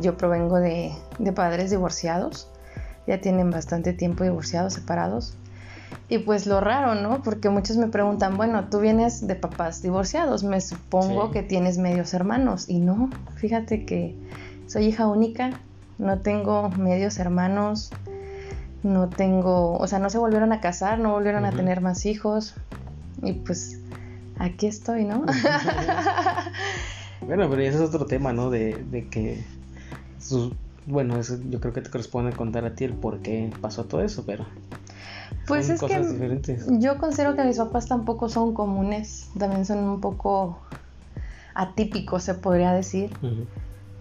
[0.00, 0.92] yo provengo de,
[1.34, 2.48] padres divorciados,
[3.06, 5.36] ya tienen bastante tiempo divorciados, separados.
[6.08, 7.22] Y pues lo raro, ¿no?
[7.22, 12.14] Porque muchos me preguntan, bueno, tú vienes de papás divorciados, me supongo que tienes medios
[12.14, 12.68] hermanos.
[12.68, 14.16] Y no, fíjate que
[14.66, 15.50] soy hija única,
[15.98, 17.90] no tengo medios hermanos,
[18.82, 22.54] no tengo, o sea, no se volvieron a casar, no volvieron a tener más hijos.
[23.22, 23.80] Y pues
[24.38, 25.24] aquí estoy, ¿no?
[27.22, 28.50] bueno, pero ese es otro tema, ¿no?
[28.50, 29.44] De, que
[30.86, 34.02] bueno, eso yo creo que te corresponde contar a ti el por qué pasó todo
[34.02, 34.44] eso, pero
[35.46, 40.58] pues es que yo considero que mis papás tampoco son comunes, también son un poco
[41.54, 43.10] atípicos, se podría decir.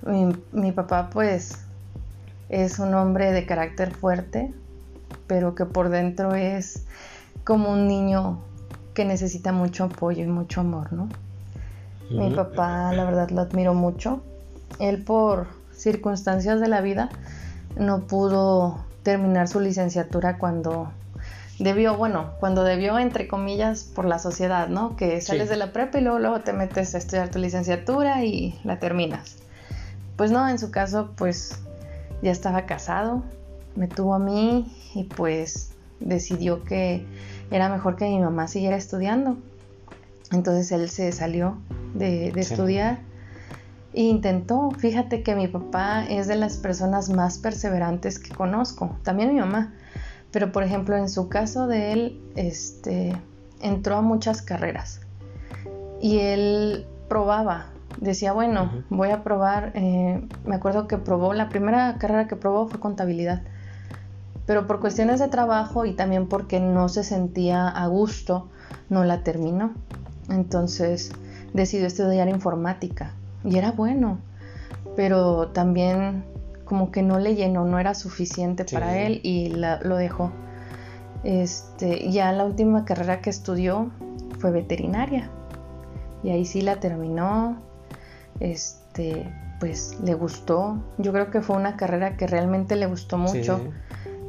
[0.06, 1.58] mi, mi, papá pues
[2.50, 4.54] es un hombre de carácter fuerte,
[5.28, 6.86] pero que por dentro es
[7.44, 8.40] como un niño
[8.94, 11.10] que necesita mucho apoyo y mucho amor, ¿no?
[12.10, 14.22] Mi papá, la verdad, lo admiro mucho.
[14.80, 17.10] Él por circunstancias de la vida
[17.78, 20.92] no pudo terminar su licenciatura cuando
[21.60, 24.96] debió, bueno, cuando debió, entre comillas, por la sociedad, ¿no?
[24.96, 28.60] Que sales de la prepa y luego, luego te metes a estudiar tu licenciatura y
[28.64, 29.38] la terminas.
[30.16, 31.60] Pues no, en su caso, pues
[32.22, 33.24] ya estaba casado,
[33.76, 37.06] me tuvo a mí y pues decidió que
[37.52, 39.38] era mejor que mi mamá siguiera estudiando.
[40.32, 41.58] Entonces él se salió
[41.94, 43.00] de, estudiar
[43.94, 44.72] e intentó.
[44.72, 49.74] Fíjate que mi papá es de las personas más perseverantes que conozco, también mi mamá.
[50.32, 53.16] Pero por ejemplo, en su caso de él, este,
[53.62, 55.02] entró a muchas carreras
[56.02, 57.68] y él probaba.
[58.00, 59.72] Decía, bueno, voy a probar.
[59.74, 63.42] Eh, me acuerdo que probó, la primera carrera que probó fue contabilidad
[64.50, 68.50] pero por cuestiones de trabajo y también porque no se sentía a gusto,
[68.90, 69.76] no la terminó.
[70.28, 71.12] Entonces
[71.54, 74.20] decidió estudiar informática y era bueno,
[74.96, 76.24] pero también
[76.66, 80.32] como que no le llenó, no era suficiente para él y lo dejó.
[81.24, 83.92] Este, ya la última carrera que estudió
[84.40, 85.30] fue veterinaria
[86.24, 87.62] y ahí sí la terminó.
[88.40, 90.78] Este, pues le gustó.
[90.98, 93.60] Yo creo que fue una carrera que realmente le gustó mucho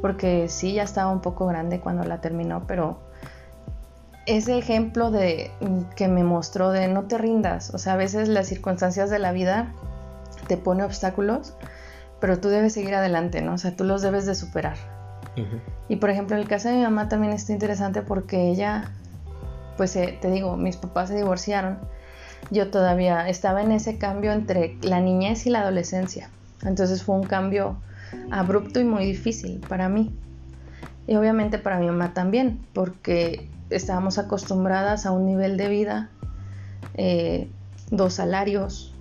[0.01, 2.99] porque sí, ya estaba un poco grande cuando la terminó, pero
[4.25, 5.51] ese ejemplo de
[5.95, 9.31] que me mostró de no te rindas, o sea, a veces las circunstancias de la
[9.31, 9.71] vida
[10.47, 11.53] te pone obstáculos,
[12.19, 13.53] pero tú debes seguir adelante, ¿no?
[13.53, 14.77] O sea, tú los debes de superar.
[15.87, 18.91] Y por ejemplo, el caso de mi mamá también está interesante porque ella,
[19.77, 21.79] pues eh, te digo, mis papás se divorciaron.
[22.51, 26.29] Yo todavía estaba en ese cambio entre la niñez y la adolescencia.
[26.63, 27.77] Entonces fue un cambio
[28.29, 30.13] abrupto y muy difícil para mí.
[31.07, 36.09] Y obviamente para mi mamá también, porque estábamos acostumbradas a un nivel de vida,
[36.95, 37.49] eh,
[37.89, 38.93] dos salarios.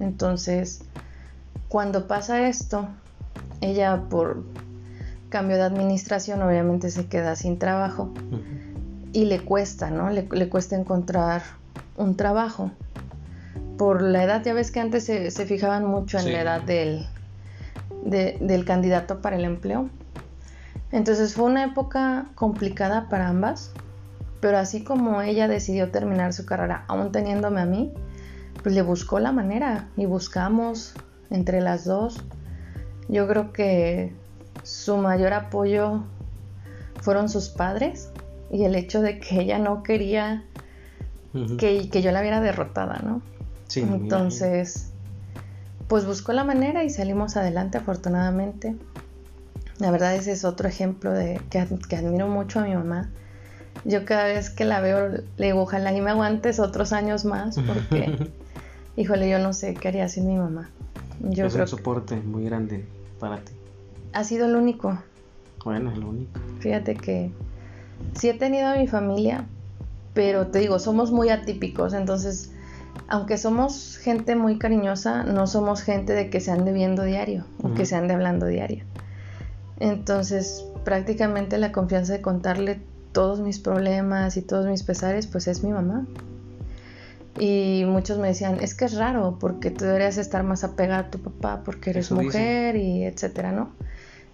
[0.00, 0.82] Entonces,
[1.68, 2.88] cuando pasa esto,
[3.60, 4.44] ella por
[5.28, 8.12] cambio de administración obviamente se queda sin trabajo
[9.12, 10.10] y le cuesta, ¿no?
[10.10, 11.42] Le, cuesta encontrar
[11.96, 12.70] un trabajo.
[13.78, 17.06] Por la edad, ya ves que antes se, fijaban mucho en la edad del,
[18.04, 19.88] del candidato para el empleo.
[20.92, 23.72] Entonces fue una época complicada para ambas,
[24.44, 27.94] Pero así como ella decidió terminar su carrera aún teniéndome a mí,
[28.62, 30.92] pues le buscó la manera y buscamos
[31.30, 32.22] entre las dos.
[33.08, 34.12] Yo creo que
[34.62, 36.02] su mayor apoyo
[37.00, 38.10] fueron sus padres
[38.50, 40.44] y el hecho de que ella no quería
[41.58, 43.22] que, que, yo la viera derrotada, ¿no?
[43.68, 44.90] Sí, Entonces,
[45.88, 48.76] pues buscó la manera y salimos adelante afortunadamente.
[49.78, 53.10] La verdad ese es otro ejemplo de que, que, admiro mucho a mi mamá.
[53.84, 57.56] Yo cada vez que la veo le digo, ojalá y me aguantes otros años más
[57.56, 58.30] porque,
[58.96, 60.70] híjole, yo no sé qué haría sin mi mamá.
[61.20, 62.84] Yo es un soporte muy grande
[63.18, 63.52] para ti.
[64.12, 64.98] Ha sido el único.
[65.64, 66.40] Bueno, el único.
[66.60, 67.30] Fíjate que
[68.14, 69.46] sí he tenido a mi familia,
[70.12, 72.52] pero te digo, somos muy atípicos, entonces,
[73.08, 77.74] aunque somos gente muy cariñosa, no somos gente de que se ande viendo diario o
[77.74, 78.84] que se ande hablando diario.
[79.80, 82.80] Entonces, prácticamente la confianza de contarle
[83.14, 86.04] todos mis problemas y todos mis pesares, pues es mi mamá.
[87.38, 91.10] Y muchos me decían, es que es raro porque tú deberías estar más apegada a
[91.10, 93.70] tu papá porque eres mujer y etcétera, ¿no?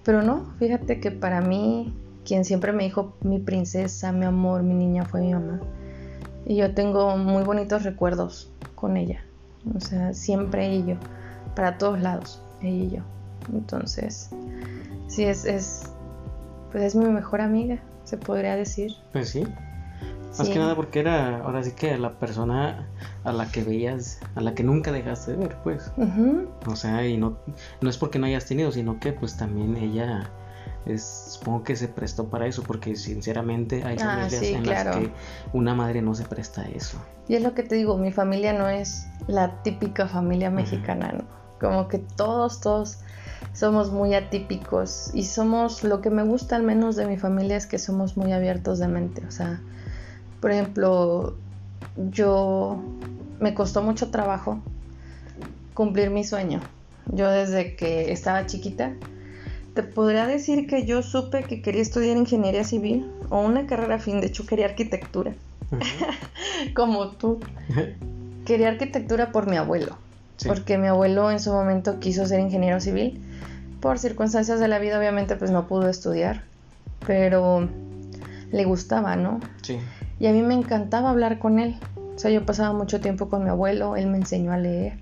[0.03, 4.75] Pero no, fíjate que para mí quien siempre me dijo mi princesa, mi amor, mi
[4.75, 5.61] niña fue mi mamá.
[6.47, 9.23] Y yo tengo muy bonitos recuerdos con ella.
[9.77, 10.97] O sea, siempre ella y yo,
[11.55, 13.03] para todos lados, ella y yo.
[13.53, 14.31] Entonces,
[15.07, 15.83] sí, es, es,
[16.73, 17.79] pues es mi mejor amiga,
[18.11, 18.93] se podría decir.
[19.13, 19.45] Pues sí.
[20.37, 22.89] Más que nada porque era ahora sí que la persona
[23.25, 25.93] a la que veías, a la que nunca dejaste de ver, pues.
[26.67, 27.39] O sea, y no,
[27.81, 30.31] no es porque no hayas tenido, sino que pues también ella
[30.97, 35.11] supongo que se prestó para eso, porque sinceramente hay ah, familias en las que
[35.53, 36.99] una madre no se presta a eso.
[37.29, 41.25] Y es lo que te digo, mi familia no es la típica familia mexicana, ¿no?
[41.61, 43.01] Como que todos, todos
[43.53, 47.67] somos muy atípicos y somos, lo que me gusta al menos de mi familia es
[47.67, 49.61] que somos muy abiertos de mente, o sea,
[50.41, 51.37] por ejemplo,
[52.11, 52.83] yo
[53.41, 54.61] me costó mucho trabajo
[55.75, 56.61] cumplir mi sueño.
[57.07, 58.93] Yo desde que estaba chiquita,
[59.75, 64.21] te podría decir que yo supe que quería estudiar ingeniería civil o una carrera fin,
[64.21, 65.35] de hecho quería arquitectura,
[66.75, 67.41] como tú.
[68.45, 69.97] quería arquitectura por mi abuelo,
[70.47, 73.21] porque mi abuelo en su momento quiso ser ingeniero civil.
[73.81, 76.43] Por circunstancias de la vida obviamente pues no pudo estudiar,
[77.07, 77.69] pero
[78.53, 79.41] le gustaba, ¿no?
[79.63, 79.79] Sí.
[80.19, 81.79] Y a mí me encantaba hablar con él.
[82.15, 84.99] O sea, yo pasaba mucho tiempo con mi abuelo, él me enseñó a leer,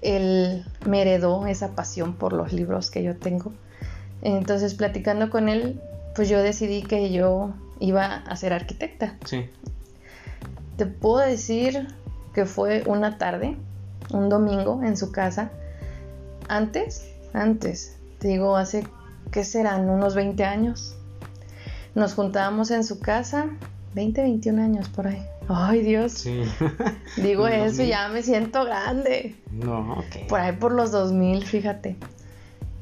[0.00, 3.52] él me heredó esa pasión por los libros que yo tengo.
[4.22, 5.78] Entonces, platicando con él,
[6.14, 9.16] pues yo decidí que yo iba a ser arquitecta.
[9.26, 9.50] Sí.
[10.78, 11.88] Te puedo decir
[12.32, 13.56] que fue una tarde,
[14.10, 15.50] un domingo en su casa.
[16.48, 18.86] Antes, antes, te digo, hace,
[19.30, 19.88] ¿qué serán?
[19.88, 20.96] Unos 20 años.
[21.94, 23.46] Nos juntábamos en su casa,
[23.94, 25.22] 20, 21 años por ahí.
[25.48, 26.12] Ay, Dios.
[26.12, 26.42] Sí.
[27.16, 29.36] Digo eso y ya me siento grande.
[29.50, 30.28] No, ok.
[30.28, 31.96] Por ahí por los 2000, fíjate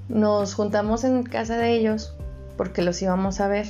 [0.09, 2.15] nos juntamos en casa de ellos
[2.57, 3.67] porque los íbamos a ver.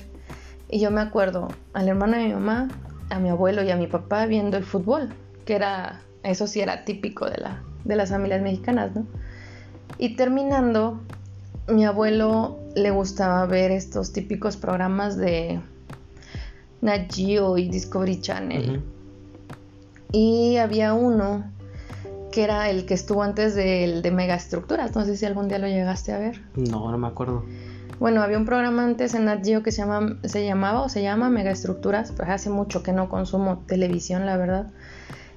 [0.70, 2.68] Y yo me acuerdo al hermano de mi mamá,
[3.10, 5.14] a mi abuelo y a mi papá viendo el fútbol,
[5.44, 9.06] que era, eso sí era típico de, la, de las familias mexicanas, ¿no?
[9.96, 11.00] Y terminando,
[11.68, 15.60] mi abuelo le gustaba ver estos típicos programas de
[16.80, 18.82] Nat Geo y Discovery Channel.
[20.12, 21.44] Y había uno
[22.30, 24.94] que era el que estuvo antes del de Megaestructuras.
[24.94, 26.42] No sé si algún día lo llegaste a ver.
[26.54, 27.44] No, no me acuerdo.
[27.98, 31.02] Bueno, había un programa antes en Nat Geo que se, llama, se llamaba o se
[31.02, 34.70] llama Megaestructuras, pues hace mucho que no consumo televisión, la verdad.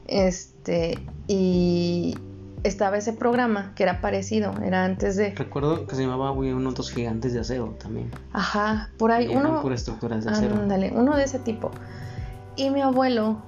[0.08, 2.18] Este, y
[2.64, 5.34] estaba ese programa que era parecido, era antes de...
[5.36, 8.12] Recuerdo que se llamaba uno de los gigantes de acero también.
[8.34, 9.62] Ajá, por ahí uno...
[9.62, 10.56] Por estructuras de acero.
[10.56, 11.72] Ándale, uno de ese tipo.
[12.56, 13.42] Y mi abuelo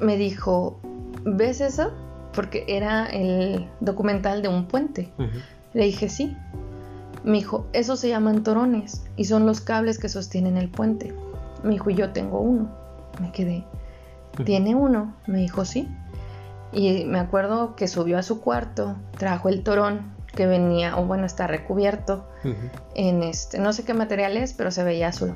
[0.00, 0.80] me dijo,
[1.24, 1.92] ¿ves eso?
[2.34, 5.12] porque era el documental de un puente.
[5.74, 6.36] Le dije, sí.
[7.24, 11.14] Me dijo, esos se llaman torones y son los cables que sostienen el puente.
[11.62, 12.70] Me dijo, yo tengo uno.
[13.20, 13.64] Me quedé,
[14.44, 15.14] ¿tiene uno?
[15.26, 15.88] Me dijo, sí.
[16.72, 21.26] Y me acuerdo que subió a su cuarto, trajo el torón que venía, o bueno,
[21.26, 22.26] está recubierto
[22.94, 25.34] en este, no sé qué material es, pero se veía azul.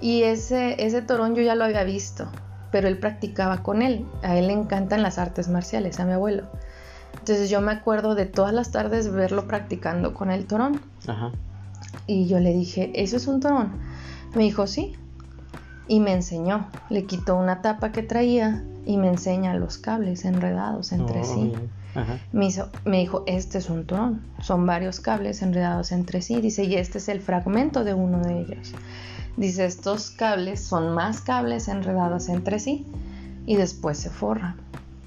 [0.00, 2.28] Y ese, ese torón yo ya lo había visto
[2.72, 4.08] pero él practicaba con él.
[4.22, 6.48] A él le encantan las artes marciales, a mi abuelo.
[7.12, 10.80] Entonces yo me acuerdo de todas las tardes verlo practicando con el torón.
[11.06, 11.30] Ajá.
[12.06, 13.78] Y yo le dije, ¿eso es un torón?
[14.34, 14.96] Me dijo, sí.
[15.86, 16.68] Y me enseñó.
[16.88, 21.52] Le quitó una tapa que traía y me enseña los cables enredados entre oh, sí.
[22.32, 22.48] Me,
[22.84, 24.22] me dijo, este es un torón.
[24.40, 26.40] Son varios cables enredados entre sí.
[26.40, 28.72] Dice, y este es el fragmento de uno de ellos.
[29.36, 32.86] Dice, estos cables son más cables enredados entre sí
[33.46, 34.56] y después se forran.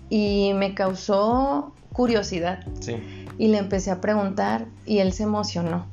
[0.09, 2.65] Y me causó curiosidad.
[2.79, 2.97] Sí.
[3.37, 5.85] Y le empecé a preguntar y él se emocionó.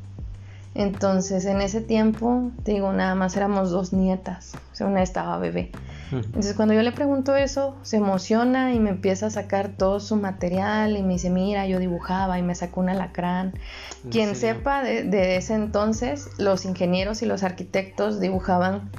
[0.75, 4.55] Entonces, en ese tiempo, te digo, nada más éramos dos nietas.
[4.73, 5.71] O sea, una estaba bebé.
[6.11, 10.17] Entonces, cuando yo le pregunto eso, se emociona y me empieza a sacar todo su
[10.17, 13.55] material y me dice, mira, yo dibujaba y me sacó un alacrán.
[14.11, 18.91] Quien sepa de, de ese entonces, los ingenieros y los arquitectos dibujaban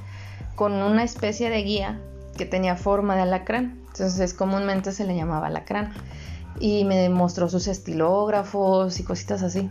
[0.56, 2.00] con una especie de guía
[2.36, 3.80] que tenía forma de alacrán.
[3.88, 5.92] Entonces, comúnmente se le llamaba alacrán.
[6.58, 9.70] Y me mostró sus estilógrafos y cositas así.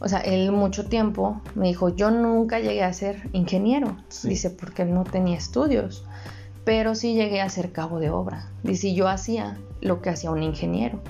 [0.00, 3.96] O sea, él mucho tiempo me dijo, yo nunca llegué a ser ingeniero.
[4.08, 4.28] Sí.
[4.28, 6.04] Dice, porque él no tenía estudios.
[6.64, 8.48] Pero sí llegué a ser cabo de obra.
[8.62, 11.00] Dice, yo hacía lo que hacía un ingeniero.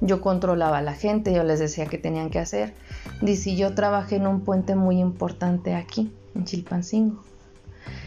[0.00, 2.74] Yo controlaba a la gente, yo les decía qué tenían que hacer.
[3.22, 7.22] Dice, yo trabajé en un puente muy importante aquí, en Chilpancingo.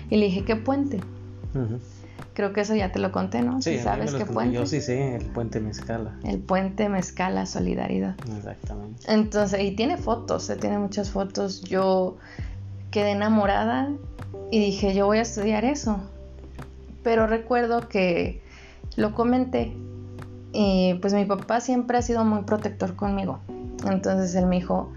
[0.10, 1.00] Y le dije, ¿qué puente?
[2.38, 3.64] Creo que eso ya te lo conté, ¿no?
[3.64, 4.54] Sí, ¿Sí a mí sabes qué puente?
[4.54, 6.14] Yo sí sé, el puente Mezcala.
[6.24, 8.16] El puente Mezcala Solidaridad.
[8.38, 9.12] Exactamente.
[9.12, 11.62] Entonces, y tiene fotos, eh, tiene muchas fotos.
[11.62, 12.18] Yo
[12.92, 13.90] quedé enamorada
[14.52, 16.00] y dije, yo voy a estudiar eso.
[17.02, 18.44] Pero recuerdo que
[18.98, 19.76] lo comenté
[20.54, 23.40] y pues mi papá siempre ha sido muy protector conmigo.
[23.90, 24.92] Entonces él me dijo,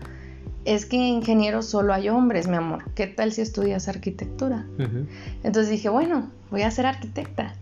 [0.64, 2.84] es que ingenieros solo hay hombres, mi amor.
[2.94, 4.66] ¿Qué tal si estudias arquitectura?
[5.42, 7.54] Entonces dije, bueno, voy a ser arquitecta.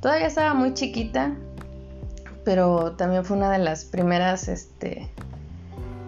[0.00, 1.34] Todavía estaba muy chiquita,
[2.44, 5.08] pero también fue una de las primeras, este,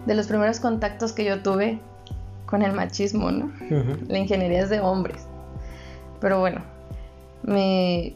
[0.05, 1.79] de los primeros contactos que yo tuve
[2.45, 3.51] con el machismo, ¿no?
[4.07, 5.27] La ingeniería es de hombres.
[6.19, 6.61] Pero bueno,
[7.43, 8.15] me,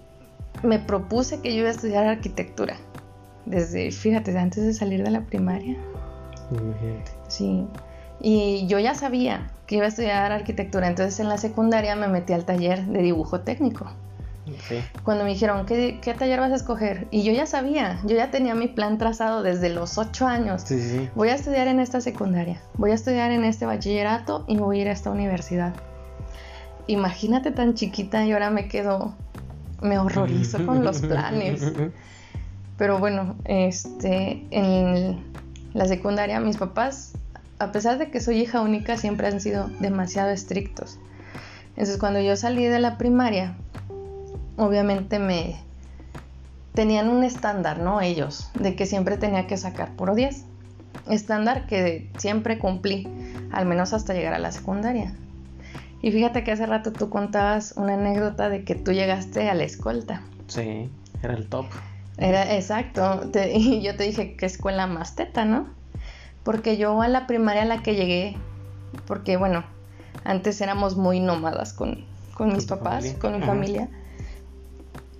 [0.63, 2.77] me propuse que yo iba a estudiar arquitectura.
[3.45, 5.77] Desde, fíjate, antes de salir de la primaria.
[6.51, 7.11] Imagínate.
[7.27, 7.67] Sí.
[8.24, 12.32] Y yo ya sabía que iba a estudiar arquitectura, entonces en la secundaria me metí
[12.32, 13.86] al taller de dibujo técnico.
[15.03, 17.07] Cuando me dijeron, ¿qué, qué taller vas a escoger?
[17.11, 20.63] Y yo ya sabía, yo ya tenía mi plan trazado desde los ocho años.
[20.65, 21.09] Sí, sí, sí.
[21.15, 24.80] Voy a estudiar en esta secundaria, voy a estudiar en este bachillerato y me voy
[24.80, 25.74] a ir a esta universidad.
[26.88, 29.13] Imagínate tan chiquita y ahora me quedo,
[29.82, 31.74] me horrorizo con los planes.
[32.78, 35.24] Pero bueno, este, en
[35.74, 37.13] la secundaria mis papás,
[37.64, 40.99] a pesar de que soy hija única, siempre han sido demasiado estrictos.
[41.70, 43.55] Entonces cuando yo salí de la primaria,
[44.57, 45.55] obviamente me
[46.74, 48.01] tenían un estándar, ¿no?
[48.01, 50.45] Ellos, de que siempre tenía que sacar puro 10.
[51.09, 53.07] Estándar que siempre cumplí,
[53.51, 55.14] al menos hasta llegar a la secundaria.
[56.01, 59.64] Y fíjate que hace rato tú contabas una anécdota de que tú llegaste a la
[59.64, 60.22] escolta.
[60.47, 60.89] Sí,
[61.22, 61.66] era el top.
[62.18, 63.30] Era exacto.
[63.32, 65.68] Te- y yo te dije que escuela más teta, ¿no?
[66.43, 68.35] Porque yo a la primaria a la que llegué,
[69.07, 69.63] porque bueno,
[70.23, 73.19] antes éramos muy nómadas con, con mis papás, familia.
[73.19, 73.45] con mi Ajá.
[73.47, 73.89] familia.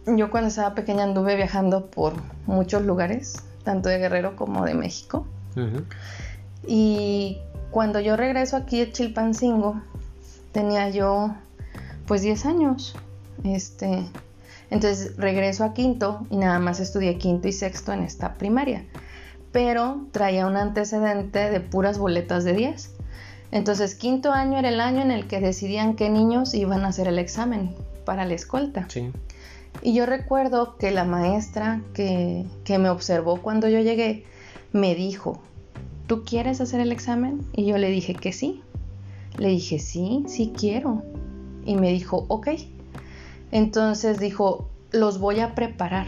[0.06, 2.14] Yo cuando estaba pequeña anduve viajando por
[2.46, 5.26] muchos lugares, tanto de Guerrero como de México.
[6.68, 7.38] Y
[7.72, 9.82] cuando yo regreso aquí a Chilpancingo,
[10.52, 11.36] tenía yo
[12.06, 12.96] pues 10 años.
[13.44, 14.06] Este,
[14.70, 18.86] entonces regreso a quinto y nada más estudié quinto y sexto en esta primaria.
[19.54, 22.92] Pero traía un antecedente de puras boletas de 10.
[23.52, 27.08] Entonces quinto año era el año en el que decidían qué niños iban a hacer
[27.08, 28.88] el examen para la escolta.
[28.90, 29.12] Sí.
[29.82, 34.26] Y yo recuerdo que la maestra que, que me observó cuando yo llegué
[34.72, 35.40] me dijo,
[36.08, 37.46] ¿tú quieres hacer el examen?
[37.54, 38.62] Y yo le dije que sí.
[39.38, 41.04] Le dije, sí, sí quiero.
[41.64, 42.50] Y me dijo, ok.
[43.52, 46.08] Entonces dijo, los voy a preparar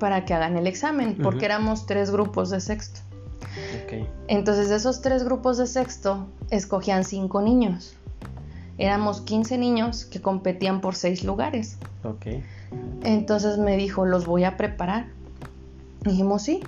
[0.00, 3.00] para que hagan el examen, porque éramos tres grupos de sexto.
[4.26, 7.94] Entonces de esos tres grupos de sexto escogían cinco niños.
[8.78, 11.76] Éramos 15 niños que competían por seis lugares.
[13.04, 15.06] Entonces me dijo, los voy a preparar.
[16.02, 16.62] Dijimos, sí.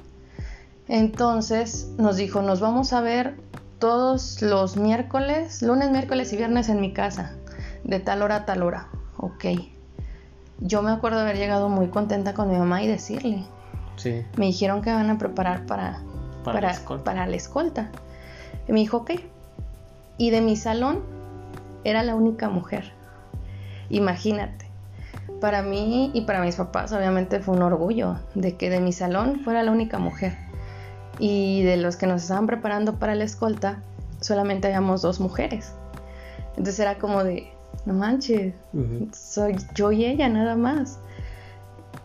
[0.88, 3.36] Entonces nos dijo, nos vamos a ver
[3.78, 7.34] todos los miércoles, lunes, miércoles y viernes en mi casa,
[7.82, 8.88] de tal hora a tal hora.
[9.16, 9.71] Ok.
[10.60, 13.44] Yo me acuerdo haber llegado muy contenta con mi mamá y decirle,
[13.96, 14.24] Sí.
[14.36, 16.00] me dijeron que van a preparar para,
[16.44, 17.04] Para la escolta.
[17.04, 17.90] para la escolta.
[18.68, 19.12] Y me dijo, ok.
[20.18, 21.00] Y de mi salón
[21.84, 22.92] era la única mujer.
[23.90, 24.66] Imagínate.
[25.40, 29.40] Para mí y para mis papás obviamente fue un orgullo de que de mi salón
[29.42, 30.36] fuera la única mujer.
[31.18, 33.82] Y de los que nos estaban preparando para la escolta,
[34.20, 35.74] solamente habíamos dos mujeres.
[36.50, 37.51] Entonces era como de,
[37.84, 38.54] no manches,
[39.12, 40.98] soy yo y ella nada más.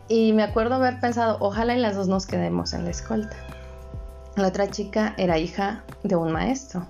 [0.09, 3.35] Y me acuerdo haber pensado, ojalá y las dos nos quedemos en la escolta.
[4.35, 6.87] La otra chica era hija de un maestro,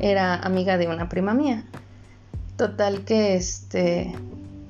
[0.00, 1.64] era amiga de una prima mía.
[2.56, 4.14] Total que este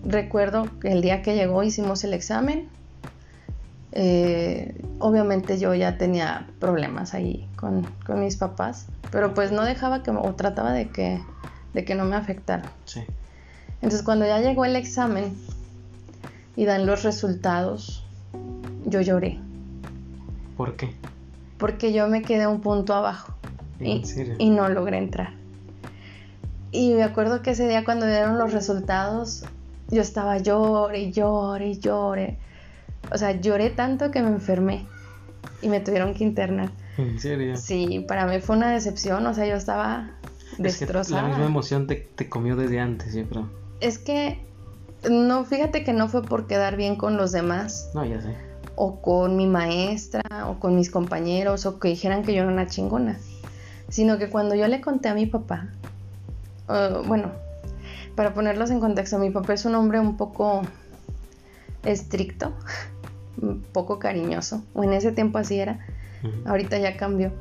[0.04, 2.68] recuerdo que el día que llegó hicimos el examen.
[3.94, 10.02] Eh, obviamente yo ya tenía problemas ahí con, con, mis papás, pero pues no dejaba
[10.02, 11.22] que, o trataba de que,
[11.74, 12.72] de que no me afectara.
[12.86, 13.02] Sí.
[13.82, 15.34] Entonces cuando ya llegó el examen
[16.56, 18.04] y dan los resultados,
[18.86, 19.38] yo lloré.
[20.56, 20.94] ¿Por qué?
[21.58, 23.34] Porque yo me quedé un punto abajo
[23.80, 24.34] ¿En y, serio?
[24.38, 25.34] y no logré entrar.
[26.70, 29.44] Y me acuerdo que ese día cuando dieron los resultados,
[29.90, 32.38] yo estaba llore y llore y llore.
[33.12, 34.86] O sea, lloré tanto que me enfermé
[35.60, 36.70] y me tuvieron que internar.
[36.98, 37.56] ¿En serio?
[37.56, 40.10] Sí, para mí fue una decepción, o sea, yo estaba
[40.52, 41.22] Es que destrozada.
[41.22, 43.48] la misma emoción te, te comió desde antes, yo creo.
[43.82, 44.38] Es que
[45.10, 47.90] no, fíjate que no fue por quedar bien con los demás.
[47.94, 48.34] No, ya sé.
[48.74, 52.66] o con mi maestra o con mis compañeros o que dijeran que yo era una
[52.66, 53.18] chingona,
[53.88, 55.68] sino que cuando yo le conté a mi papá,
[56.68, 57.32] uh, bueno,
[58.14, 60.62] para ponerlos en contexto, mi papá es un hombre un poco
[61.84, 62.52] estricto,
[63.40, 65.80] un poco cariñoso, o en ese tiempo así era,
[66.46, 67.32] ahorita ya cambió,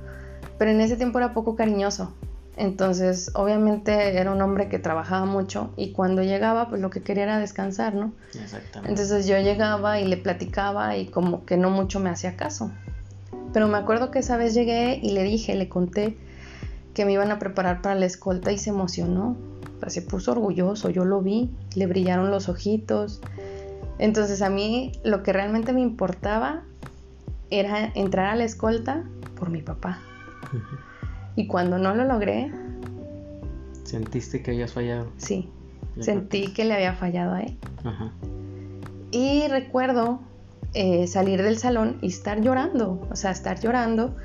[0.58, 2.14] pero en ese tiempo era poco cariñoso.
[2.58, 7.24] Entonces, obviamente era un hombre que trabajaba mucho y cuando llegaba, pues lo que quería
[7.24, 8.12] era descansar, ¿no?
[8.36, 8.90] Exactamente.
[8.90, 12.72] Entonces yo llegaba y le platicaba y como que no mucho me hacía caso.
[13.54, 16.18] Pero me acuerdo que esa vez llegué y le dije, le conté
[16.94, 19.38] que me iban a preparar para la escolta y se emocionó.
[19.78, 23.22] O sea, se puso orgulloso, yo lo vi, le brillaron los ojitos.
[23.98, 26.64] Entonces a mí lo que realmente me importaba
[27.50, 29.04] era entrar a la escolta
[29.36, 30.00] por mi papá.
[30.54, 30.91] Ujú.
[31.36, 32.52] Y cuando no lo logré,
[33.84, 35.08] Sentiste que habías fallado.
[35.18, 35.50] sí,
[36.00, 37.58] sentí que le había fallado a él.
[37.84, 38.12] Ajá.
[39.12, 40.22] Y recuerdo
[40.74, 44.16] eh, salir del salón y estar llorando, o sea, estar llorando.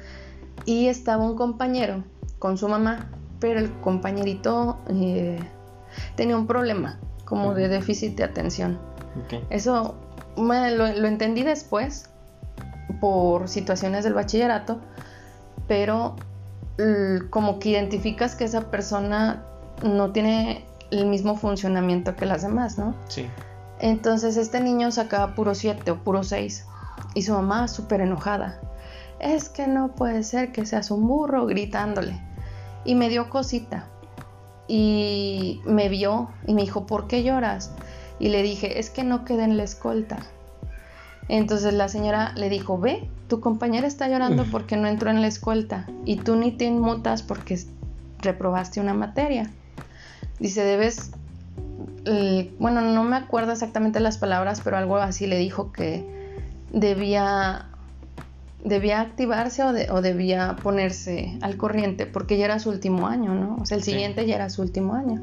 [0.65, 2.05] Y estaba un compañero
[2.39, 5.39] con su mamá, pero el compañerito eh,
[6.17, 8.79] tenía un problema, como de déficit de atención.
[9.25, 9.43] Ok.
[9.51, 9.97] Eso
[10.37, 12.11] me- lo, lo entendí después
[13.01, 14.81] por situaciones del bachillerato,
[15.67, 16.15] pero
[17.31, 19.45] como que identificas que esa persona
[19.83, 22.95] no tiene el mismo funcionamiento que las demás, ¿no?
[23.09, 23.27] Sí.
[23.81, 26.65] Entonces este niño sacaba puro 7 o puro 6
[27.15, 28.61] y su mamá súper enojada.
[29.19, 32.21] Es que no puede ser que seas un burro gritándole.
[32.85, 33.89] Y me dio cosita.
[34.69, 37.73] Y me vio y me dijo, ¿por qué lloras?
[38.19, 40.19] Y le dije, es que no quedé en la escolta.
[41.29, 45.27] Entonces la señora le dijo, ve, tu compañera está llorando porque no entró en la
[45.27, 47.59] escolta y tú ni te inmutas porque
[48.21, 49.51] reprobaste una materia.
[50.39, 51.11] Dice, debes
[52.05, 56.05] eh, bueno, no me acuerdo exactamente las palabras, pero algo así le dijo que
[56.73, 57.67] debía,
[58.65, 63.35] debía activarse o, de- o debía ponerse al corriente porque ya era su último año,
[63.35, 63.57] ¿no?
[63.61, 63.91] O sea, el Sí.
[63.93, 65.21] siguiente ya era su último año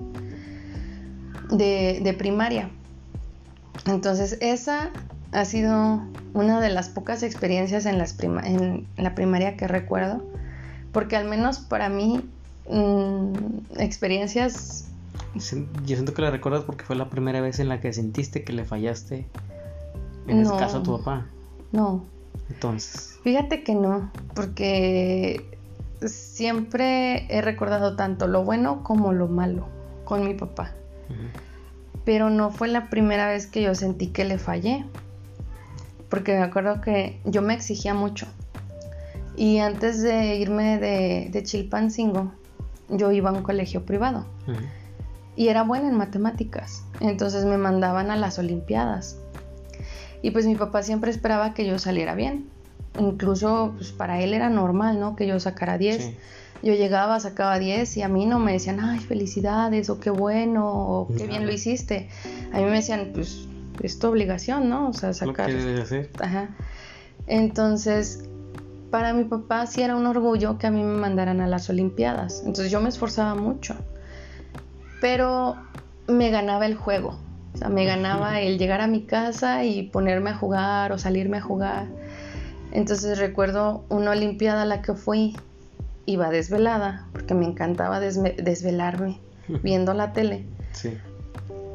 [1.49, 2.70] de, de primaria.
[3.86, 4.89] Entonces, esa
[5.34, 6.01] ha sido
[6.34, 10.23] una de las pocas experiencias en, las prima- en la primaria que recuerdo,
[10.91, 12.21] porque al menos para mí,
[12.69, 13.34] mm,
[13.79, 14.89] experiencias
[15.36, 15.41] Yo
[15.95, 18.65] siento que la recuerdas porque fue la primera vez en la que sentiste que le
[18.65, 19.25] fallaste.
[20.27, 20.57] En ese No.
[20.57, 21.25] caso a tu papá.
[21.71, 22.05] no,
[22.49, 23.19] Entonces.
[23.23, 25.45] Fíjate que no, porque
[26.05, 29.65] siempre he recordado tanto lo bueno como lo malo
[30.05, 30.71] con mi papá.
[32.05, 34.86] Pero no fue la primera vez que yo sentí que le fallé.
[36.14, 38.28] Porque me acuerdo que yo me exigía mucho.
[39.36, 42.32] Y antes de irme de, de Chilpancingo,
[42.88, 44.28] yo iba a un colegio privado.
[44.47, 44.59] Ujú.
[45.36, 46.84] y era buena en matemáticas.
[46.99, 49.18] Entonces me mandaban a las Olimpiadas.
[50.22, 52.47] Y pues mi papá siempre esperaba que yo saliera bien.
[52.99, 55.16] Incluso pues para él era normal, ¿no?
[55.16, 55.97] Que yo sacara 10.
[55.97, 56.16] Sí.
[56.61, 60.70] Yo llegaba, sacaba 10 y a mí no me decían, ay, felicidades, o qué bueno,
[60.72, 62.07] o qué bien lo hiciste.
[62.53, 63.47] A mí me decían, pues
[63.82, 64.89] es tu obligación, ¿no?
[64.89, 65.47] O sea, Lo sacar.
[65.47, 66.09] que debes hacer.
[66.19, 66.49] Ajá.
[67.28, 68.26] Entonces,
[68.91, 72.39] para mi papá sí era un orgullo que a mí me mandaran a las Olimpiadas.
[72.45, 73.76] Entonces yo me esforzaba mucho.
[75.01, 75.55] Pero
[76.07, 77.17] me ganaba el juego.
[77.53, 81.38] O sea, me ganaba el llegar a mi casa y ponerme a jugar o salirme
[81.38, 81.88] a jugar.
[82.71, 85.36] Entonces recuerdo una Olimpiada a la que fui,
[86.05, 89.19] iba desvelada, porque me encantaba desvelarme
[89.63, 90.45] viendo la tele.
[90.71, 90.97] Sí.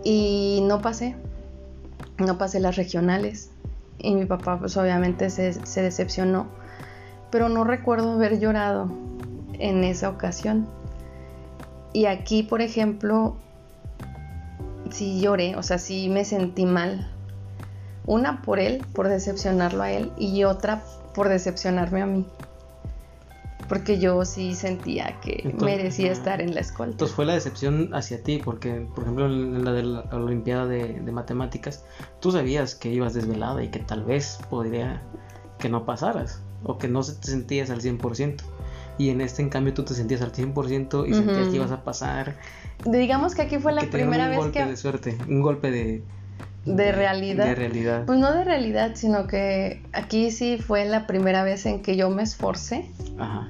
[0.05, 1.16] Y no pasé.
[2.18, 3.50] No pasé las regionales.
[3.98, 5.52] Y mi papá pues obviamente se,
[5.82, 6.46] decepcionó.
[7.30, 8.90] Pero no recuerdo haber llorado
[9.54, 10.68] en esa ocasión.
[11.92, 13.36] Y aquí, por ejemplo,
[14.90, 17.10] sí lloré, o sea, sí me sentí mal.
[18.06, 20.82] Una por él, por decepcionarlo a él, y otra
[21.14, 22.26] por decepcionarme a mí.
[23.68, 26.92] Porque yo sí sentía que merecía estar en la escuela.
[26.92, 31.00] Entonces fue la decepción hacia ti, porque por ejemplo en la de la Olimpiada de,
[31.12, 31.84] Matemáticas,
[32.20, 35.02] tú sabías que ibas desvelada y que tal vez podría
[35.58, 38.36] que no pasaras o que no te sentías al 100%.
[38.98, 41.84] Y en este, en cambio, tú te sentías al 100% y sentías que ibas a
[41.84, 42.36] pasar.
[42.84, 44.44] Digamos que aquí fue la primera vez que...
[44.46, 46.02] Un golpe de suerte, un golpe de,
[46.64, 47.47] de realidad.
[47.47, 48.05] De realidad.
[48.07, 52.11] Pues no de realidad, sino que aquí sí fue la primera vez en que yo
[52.11, 52.91] me esforcé.
[53.18, 53.49] Ajá.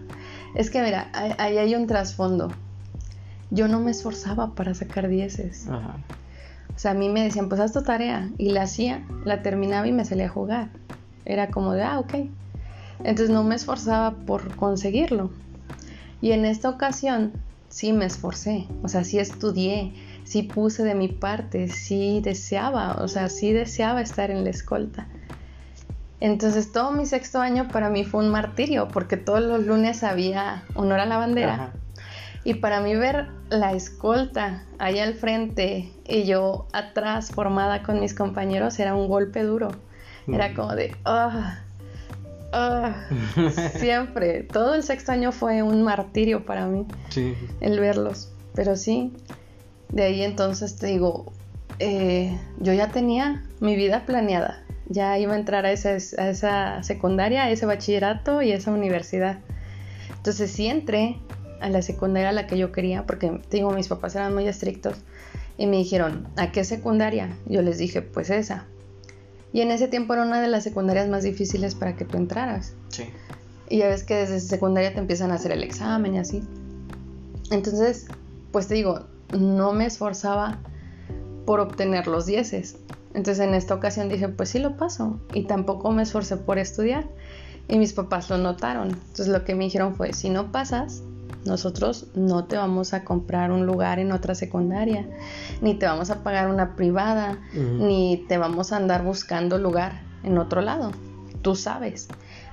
[0.55, 2.51] Es que mira, ahí hay un trasfondo.
[3.51, 5.69] Yo no me esforzaba para sacar dieces.
[5.69, 5.97] Ajá.
[6.75, 8.31] O sea, a mí me decían, pues haz tu tarea.
[8.39, 10.69] Y la hacía, la terminaba y me salía a jugar.
[11.25, 12.15] Era como de, ah, ok.
[13.01, 15.31] Entonces no me esforzaba por conseguirlo.
[16.21, 17.33] Y en esta ocasión
[17.69, 18.67] sí me esforcé.
[18.83, 19.93] O sea, sí estudié,
[20.29, 25.07] sí puse de mi parte, sí deseaba, o sea, sí deseaba estar en la escolta.
[26.21, 30.65] Entonces todo mi sexto año para mí fue un martirio, porque todos los lunes había
[30.75, 31.73] honor a la bandera.
[32.45, 38.13] Y para mí ver la escolta allá al frente y yo atrás formada con mis
[38.13, 39.71] compañeros era un golpe duro.
[40.31, 40.55] Era mm.
[40.55, 41.59] como de, ah,
[42.53, 43.07] ah".
[43.79, 46.87] siempre, todo el sexto año fue un martirio para mí
[47.61, 48.31] el verlos.
[48.55, 49.13] Pero sí,
[49.91, 51.33] de ahí entonces te digo,
[51.79, 56.83] eh, yo ya tenía mi vida planeada, ya iba a entrar a esa, a esa
[56.83, 59.39] secundaria, a ese bachillerato y a esa universidad.
[60.17, 61.19] Entonces sí entré
[61.61, 64.97] a la secundaria a la que yo quería, porque digo, mis papás eran muy estrictos
[65.57, 67.37] y me dijeron, ¿a qué secundaria?
[67.47, 68.67] Yo les dije, pues esa.
[69.53, 72.75] Y en ese tiempo era una de las secundarias más difíciles para que tú entraras.
[72.89, 73.05] Sí.
[73.69, 76.43] Y ya ves que desde secundaria te empiezan a hacer el examen y así.
[77.51, 78.07] Entonces,
[78.53, 79.07] pues te digo,
[79.37, 80.59] no me esforzaba
[81.47, 82.79] por obtener los dieces.
[83.15, 85.19] Entonces en esta ocasión dije, pues sí lo paso.
[85.33, 87.09] Y tampoco me esforcé por estudiar.
[87.69, 88.91] Y mis papás lo notaron.
[88.91, 91.03] Entonces lo que me dijeron fue, si no pasas,
[91.45, 95.09] nosotros no te vamos a comprar un lugar en otra secundaria,
[95.61, 100.39] ni te vamos a pagar una privada, ni te vamos a andar buscando lugar en
[100.39, 100.93] otro lado.
[101.43, 102.09] Tú sabes.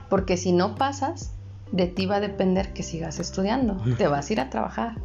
[0.09, 1.33] Porque si no pasas,
[1.71, 3.77] de ti va a depender que sigas estudiando.
[3.97, 4.95] Te vas a ir a trabajar.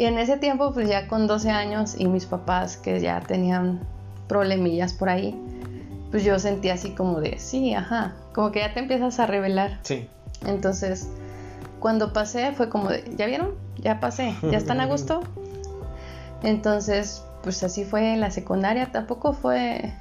[0.00, 3.80] Y en ese tiempo, pues ya con 12 años y mis papás que ya tenían
[4.28, 5.38] problemillas por ahí,
[6.10, 9.78] pues yo sentía así como de, sí, ajá, como que ya te empiezas a revelar.
[9.82, 10.08] Sí.
[10.46, 11.10] Entonces,
[11.80, 13.56] cuando pasé fue como de, ¿ya vieron?
[13.76, 15.20] Ya pasé, ¿ya están a gusto?
[16.42, 19.92] Entonces, pues así fue en la secundaria, tampoco fue...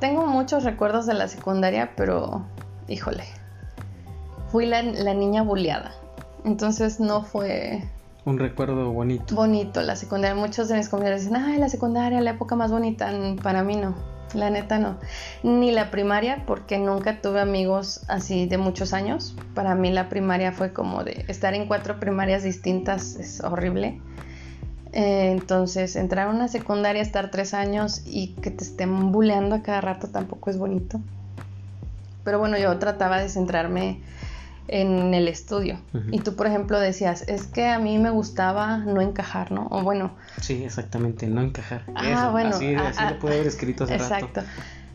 [0.00, 2.46] Tengo muchos recuerdos de la secundaria, pero,
[2.88, 3.24] híjole,
[4.50, 5.92] fui la, la niña bulleada.
[6.46, 7.82] Entonces no fue
[8.26, 9.34] un recuerdo bonito.
[9.34, 10.34] Bonito, la secundaria.
[10.34, 13.10] Muchos de mis compañeros dicen, ay, la secundaria, la época más bonita.
[13.40, 13.94] Para mí no,
[14.34, 14.98] la neta no.
[15.44, 19.36] Ni la primaria, porque nunca tuve amigos así de muchos años.
[19.54, 24.00] Para mí la primaria fue como de estar en cuatro primarias distintas, es horrible.
[24.92, 29.62] Eh, entonces, entrar a una secundaria, estar tres años y que te estén bulleando a
[29.62, 31.00] cada rato tampoco es bonito.
[32.24, 34.00] Pero bueno, yo trataba de centrarme
[34.68, 35.78] en el estudio.
[36.10, 39.68] Y tú, por ejemplo, decías, es que a mí me gustaba no encajar, ¿no?
[39.70, 40.14] O bueno.
[40.40, 41.84] Sí, exactamente, no encajar.
[41.94, 42.50] Ah, bueno.
[42.50, 44.42] Así, así lo puedo haber escrito hace Exacto.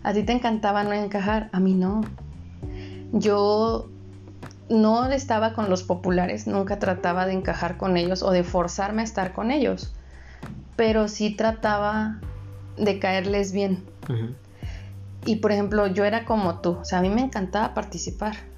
[0.04, 2.02] A ti te encantaba no encajar, a mí no.
[3.14, 3.90] Yo
[4.70, 9.06] no estaba con los populares, nunca trataba de encajar con ellos o de forzarme a
[9.06, 9.94] estar con ellos,
[10.76, 12.20] pero sí trataba
[12.78, 13.84] de caerles bien.
[15.26, 18.51] Y por ejemplo, yo era como tú, o sea, a mí me encantaba participar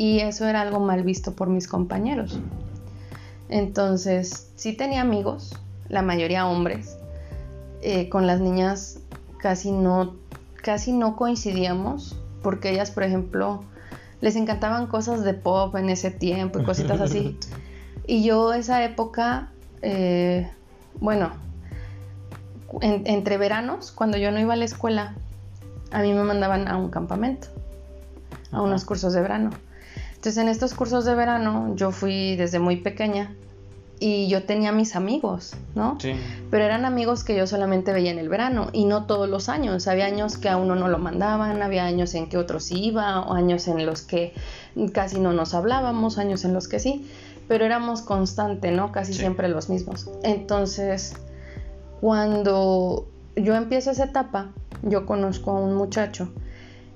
[0.00, 2.40] y eso era algo mal visto por mis compañeros.
[3.50, 6.96] Entonces, sí tenía amigos, la mayoría hombres,
[7.82, 9.00] eh, con las niñas
[9.36, 10.16] casi no,
[10.62, 13.62] casi no coincidíamos, porque ellas, por ejemplo,
[14.22, 17.38] les encantaban cosas de pop en ese tiempo y cositas así.
[18.06, 19.50] Y yo esa época,
[19.82, 20.50] eh,
[20.98, 21.30] bueno,
[22.80, 25.14] entre veranos, cuando yo no iba a la escuela,
[25.90, 27.48] a mí me mandaban a un campamento,
[28.50, 29.50] a unos cursos de verano.
[30.20, 33.34] Entonces en estos cursos de verano yo fui desde muy pequeña
[34.00, 35.96] y yo tenía mis amigos, ¿no?
[35.98, 36.12] Sí.
[36.50, 39.88] Pero eran amigos que yo solamente veía en el verano y no todos los años.
[39.88, 43.32] Había años que a uno no lo mandaban, había años en que otros iba, o
[43.32, 44.34] años en los que
[44.92, 47.10] casi no nos hablábamos, años en los que sí,
[47.48, 48.92] pero éramos constante, ¿no?
[48.92, 50.10] Casi siempre los mismos.
[50.22, 51.14] Entonces,
[52.02, 54.50] cuando yo empiezo esa etapa,
[54.82, 56.28] yo conozco a un muchacho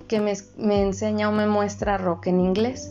[0.09, 2.91] que me, me enseña o me muestra rock en inglés.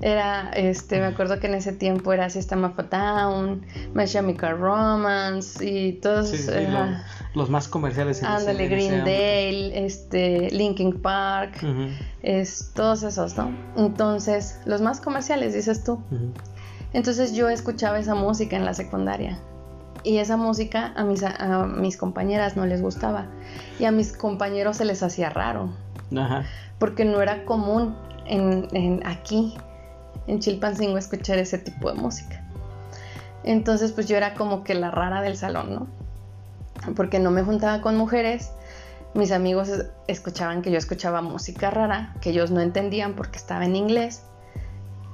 [0.00, 4.58] Era, este, me acuerdo que en ese tiempo era System of a Down, My Chemical
[4.58, 6.50] Romance y todos Sí, sí,
[7.34, 8.20] los más comerciales.
[8.20, 9.10] en Ándale, en ese Green ámbito.
[9.10, 11.64] Dale, este, Linkin Park,
[12.22, 13.50] es, todos esos, ¿no?
[13.76, 16.00] Entonces, los más comerciales, dices tú.
[16.92, 19.38] Entonces yo escuchaba esa música en la secundaria.
[20.02, 23.26] Y esa música a mis, a mis compañeras no les gustaba.
[23.78, 25.70] Y a mis compañeros se les hacía raro.
[26.18, 26.44] Ajá.
[26.78, 27.96] Porque no era común
[28.26, 29.54] en, en aquí,
[30.26, 32.40] en Chilpancingo, escuchar ese tipo de música.
[33.44, 35.86] Entonces pues yo era como que la rara del salón, ¿no?
[36.94, 38.50] Porque no me juntaba con mujeres.
[39.14, 43.64] Mis amigos es- escuchaban que yo escuchaba música rara, que ellos no entendían porque estaba
[43.64, 44.22] en inglés.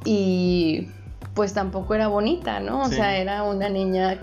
[0.05, 0.89] Y
[1.35, 2.83] pues tampoco era bonita, ¿no?
[2.83, 2.97] O Sí.
[2.97, 4.19] sea, era una niña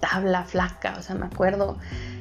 [0.00, 1.76] tabla, flaca, o sea, me acuerdo.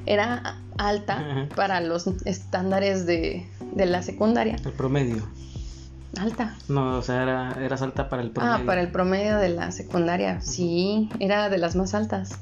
[0.09, 1.49] Era alta Ajá.
[1.55, 4.55] para los estándares de, de la secundaria.
[4.65, 5.23] El promedio.
[6.19, 6.57] Alta.
[6.67, 8.55] No, o sea, era, eras alta para el promedio.
[8.55, 10.41] Ah, para el promedio de la secundaria.
[10.41, 12.39] Sí, era de las más altas.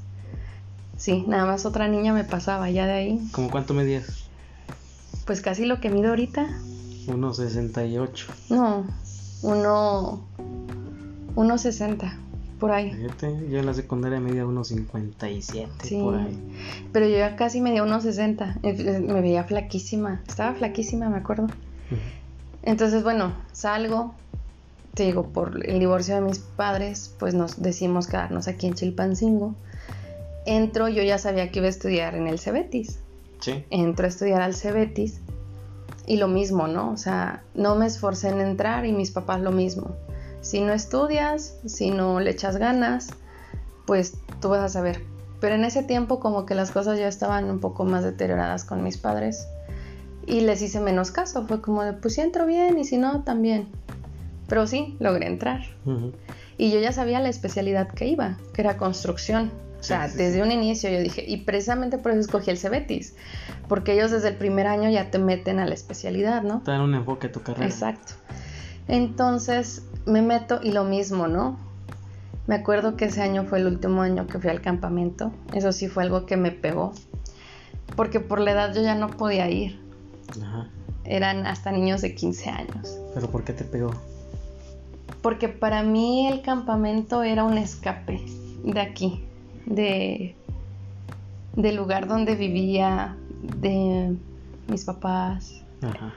[0.95, 3.27] Sí, nada más otra niña me pasaba ya de ahí.
[3.33, 4.29] ¿Cómo cuánto medías?
[5.25, 6.47] Pues casi lo que mido ahorita.
[7.07, 8.25] 1.68.
[8.49, 8.87] No,
[9.41, 10.25] uno.
[11.35, 12.17] Uno sesenta,
[12.59, 12.91] por ahí.
[12.91, 15.99] Fíjate, yo en la secundaria medía 1.57 Sí.
[16.01, 16.37] por ahí.
[16.91, 18.57] Pero yo ya casi medía unos 60.
[18.63, 20.21] Eh, Me veía flaquísima.
[20.27, 21.47] Estaba flaquísima, me acuerdo.
[22.63, 24.13] Entonces, bueno, salgo.
[24.93, 29.53] Te digo, por el divorcio de mis padres, pues nos decidimos quedarnos aquí en Chilpancingo.
[30.47, 32.99] Entro, yo ya sabía que iba a estudiar en el Cebetis.
[33.39, 33.63] Sí.
[33.69, 35.19] Entro a estudiar al Cebetis
[36.07, 36.89] y lo mismo, ¿no?
[36.91, 39.91] O sea, no me esforcé en entrar y mis papás lo mismo.
[40.47, 43.09] Si no estudias, si no le echas ganas,
[43.85, 45.01] pues tú vas a saber.
[45.41, 48.81] Pero en ese tiempo como que las cosas ya estaban un poco más deterioradas con
[48.81, 49.45] mis padres
[50.25, 51.45] y les hice menos caso.
[51.45, 53.67] Fue como de, pues si entro bien y si no, también.
[54.47, 55.63] Pero sí, logré entrar.
[56.57, 59.51] Y yo ya sabía la especialidad que iba, que era construcción.
[59.81, 60.41] O sea, Sí, sí, desde sí.
[60.43, 63.15] un inicio yo dije, y precisamente por eso escogí el Cebetis,
[63.67, 66.61] porque ellos desde el primer año ya te meten a la especialidad, ¿no?
[66.61, 67.65] Te dan un enfoque a tu carrera.
[67.65, 68.13] Exacto.
[68.87, 71.57] Entonces me meto y lo mismo, ¿no?
[72.47, 75.31] Me acuerdo que ese año fue el último año que fui al campamento.
[75.53, 76.93] Eso sí fue algo que me pegó.
[77.95, 79.79] Porque por la edad yo ya no podía ir.
[80.41, 80.69] Ajá.
[81.03, 82.97] Eran hasta niños de 15 años.
[83.13, 83.91] ¿Pero por qué te pegó?
[85.21, 88.21] Porque para mí el campamento era un escape
[88.63, 89.23] de aquí,
[89.65, 90.35] de
[91.55, 94.15] del lugar donde vivía, de
[94.67, 95.63] mis papás.
[95.81, 96.13] Ajá.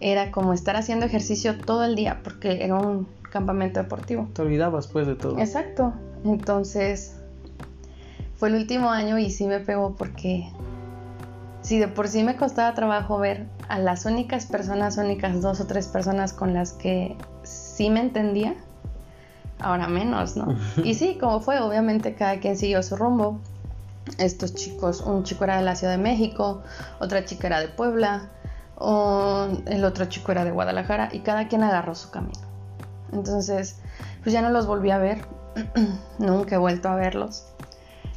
[0.00, 4.28] Era como estar haciendo ejercicio todo el día, porque era un campamento deportivo.
[4.32, 5.38] Te olvidabas pues de todo.
[5.38, 5.92] Exacto.
[6.24, 7.16] Entonces,
[8.36, 10.50] fue el último año y sí me pegó porque
[11.62, 15.66] si de por sí me costaba trabajo ver a las únicas personas, únicas dos o
[15.66, 18.54] tres personas con las que sí me entendía,
[19.58, 20.56] ahora menos, ¿no?
[20.84, 23.40] y sí, como fue, obviamente cada quien siguió su rumbo.
[24.16, 26.62] Estos chicos, un chico era de la Ciudad de México,
[26.98, 28.30] otra chica era de Puebla,
[28.76, 32.47] o el otro chico era de Guadalajara y cada quien agarró su camino.
[33.12, 33.76] Entonces,
[34.22, 35.24] pues ya no los volví a ver,
[36.18, 37.46] nunca he vuelto a verlos,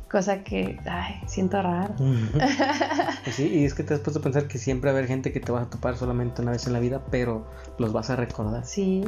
[0.10, 1.94] cosa que, ay, siento raro.
[3.24, 5.08] Pues sí, y es que te has puesto a pensar que siempre va a haber
[5.08, 8.10] gente que te vas a topar solamente una vez en la vida, pero los vas
[8.10, 8.66] a recordar.
[8.66, 9.04] Sí.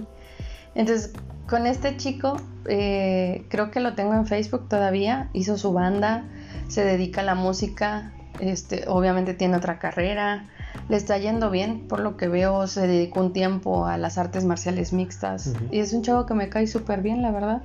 [0.75, 1.13] Entonces,
[1.47, 6.25] con este chico, eh, creo que lo tengo en Facebook todavía, hizo su banda,
[6.67, 10.47] se dedica a la música, este, obviamente tiene otra carrera,
[10.89, 14.43] le está yendo bien, por lo que veo, se dedicó un tiempo a las artes
[14.45, 17.61] marciales mixtas y es un chavo que me cae súper bien, la verdad.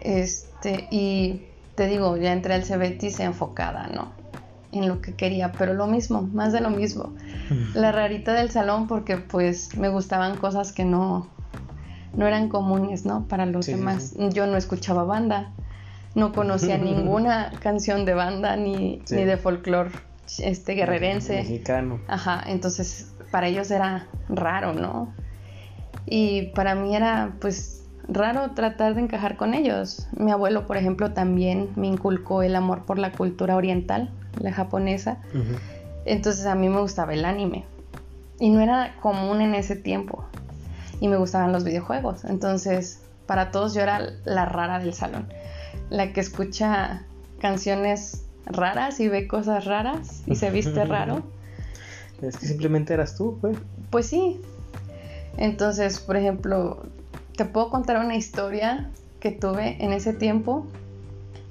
[0.00, 1.42] Este, y
[1.74, 4.12] te digo, ya entré al Cebetis enfocada, ¿no?
[4.72, 7.12] En lo que quería, pero lo mismo, más de lo mismo.
[7.74, 11.26] La rarita del salón porque pues me gustaban cosas que no,
[12.16, 13.24] no eran comunes, ¿no?
[13.28, 14.14] Para los Sí, sí, demás.
[14.30, 15.50] Yo no escuchaba banda,
[16.14, 19.16] no conocía ninguna canción de banda ni, Sí.
[19.16, 19.90] ni de folclore
[20.40, 21.36] este, guerrerense.
[21.36, 22.00] Mexicano.
[22.08, 25.12] Ajá, entonces para ellos era raro, ¿no?
[26.06, 30.08] Y para mí era pues raro tratar de encajar con ellos.
[30.12, 35.18] Mi abuelo, por ejemplo, también me inculcó el amor por la cultura oriental, la japonesa.
[36.04, 37.64] Entonces a mí me gustaba el anime.
[38.38, 40.24] Y no era común en ese tiempo.
[41.00, 42.24] Y me gustaban los videojuegos.
[42.24, 45.28] Entonces, para todos yo era la rara del salón.
[45.90, 47.04] La que escucha
[47.40, 51.22] canciones raras y ve cosas raras y se viste raro.
[52.20, 53.56] Es que simplemente eras tú, pues.
[53.90, 54.40] Pues sí.
[55.36, 56.84] Entonces, por ejemplo,
[57.36, 58.90] te puedo contar una historia
[59.20, 60.66] que tuve en ese tiempo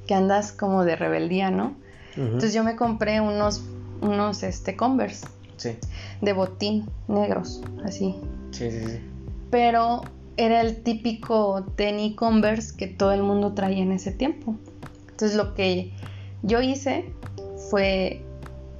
[0.07, 1.75] que andas como de rebeldía, ¿no?
[2.15, 3.63] Entonces yo me compré unos,
[4.01, 5.25] unos este, Converse
[5.55, 5.77] Sí,
[6.21, 8.15] de botín negros, así.
[8.51, 8.85] sí, sí.
[8.85, 8.99] sí.
[9.49, 10.01] Pero
[10.37, 14.55] era el típico tenis Converse que todo el mundo traía en ese tiempo.
[15.09, 15.93] Entonces lo que
[16.43, 17.13] yo hice
[17.69, 18.21] fue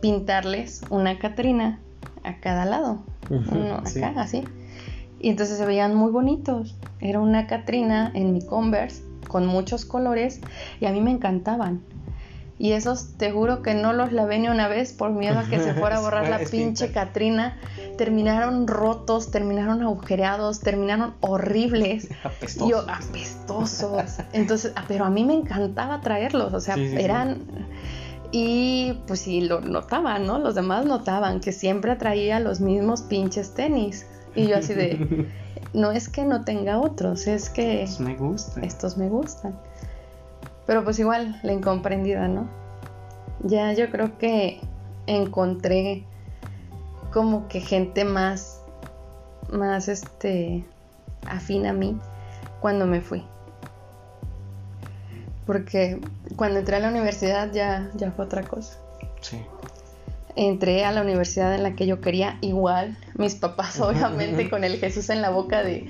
[0.02, 1.80] pintarles una Catrina
[2.24, 3.04] a cada lado.
[3.30, 4.44] Uno acá, así.
[5.20, 6.76] Y entonces se veían muy bonitos.
[7.00, 10.42] Era una Catrina en mi Converse con muchos colores
[10.80, 11.82] y a mí me encantaban.
[12.58, 15.60] Y esos te juro que no los lavé ni una vez por miedo a que
[15.60, 17.58] se fuera a borrar la pinche Catrina.
[18.02, 22.10] Terminaron rotos, terminaron agujereados, terminaron horribles.
[22.24, 22.68] Apestosos.
[22.68, 24.18] Yo, apestosos.
[24.34, 26.52] Entonces, ah, pero a mí me encantaba traerlos.
[26.56, 27.04] O sea, Sí, sí, sí.
[27.04, 27.38] eran.
[28.32, 30.40] Y pues sí, lo notaban, ¿no?
[30.40, 34.08] Los demás notaban que siempre traía los mismos pinches tenis.
[34.34, 35.28] Y yo así de,
[35.74, 38.62] no es que no tenga otros, es que Pues me gusta.
[38.62, 39.54] estos me gustan.
[40.66, 42.48] Pero pues igual, la incomprendida, ¿no?
[43.44, 44.60] Ya yo creo que
[45.06, 46.06] encontré
[47.12, 48.62] como que gente más,
[49.52, 50.66] más este,
[51.28, 52.00] afín a mí
[52.60, 53.24] cuando me fui.
[55.46, 56.00] Porque
[56.36, 58.78] cuando entré a la universidad ya, ya fue otra cosa.
[59.22, 59.42] Sí.
[60.36, 62.98] Entré a la universidad en la que yo quería igual.
[63.16, 65.90] Mis papás obviamente con el Jesús en la boca de,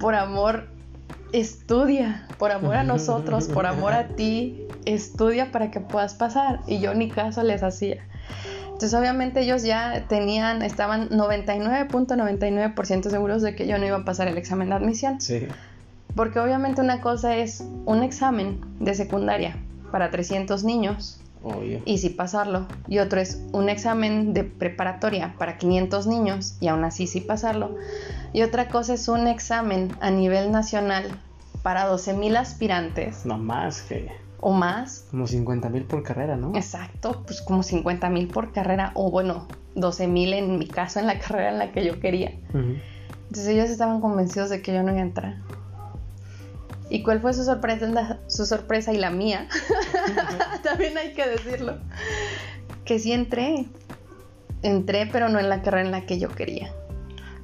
[0.00, 0.68] por amor,
[1.32, 6.60] estudia, por amor a nosotros, por amor a ti, estudia para que puedas pasar.
[6.66, 8.02] Y yo ni caso les hacía.
[8.78, 14.28] Entonces obviamente ellos ya tenían, estaban 99.99% seguros de que yo no iba a pasar
[14.28, 15.20] el examen de admisión.
[15.20, 15.48] Sí.
[16.14, 19.56] Porque obviamente una cosa es un examen de secundaria
[19.90, 21.82] para 300 niños Obvio.
[21.84, 22.68] y sí pasarlo.
[22.86, 27.74] Y otro es un examen de preparatoria para 500 niños y aún así sí pasarlo.
[28.32, 31.18] Y otra cosa es un examen a nivel nacional
[31.64, 35.06] para 12.000 aspirantes No más que o más.
[35.10, 36.54] como 50 mil por carrera, ¿no?
[36.54, 41.50] Exacto, pues como 50.000 por carrera o bueno, 12.000 en mi caso en la carrera
[41.50, 42.32] en la que yo quería.
[42.52, 45.36] Entonces ellos estaban convencidos de que yo no iba a entrar.
[46.90, 49.46] ¿Y cuál fue su sorpresa, su sorpresa y la mía?
[50.62, 51.76] También hay que decirlo.
[52.84, 53.66] Que sí entré.
[54.62, 56.72] Entré, pero no en la carrera en la que yo quería.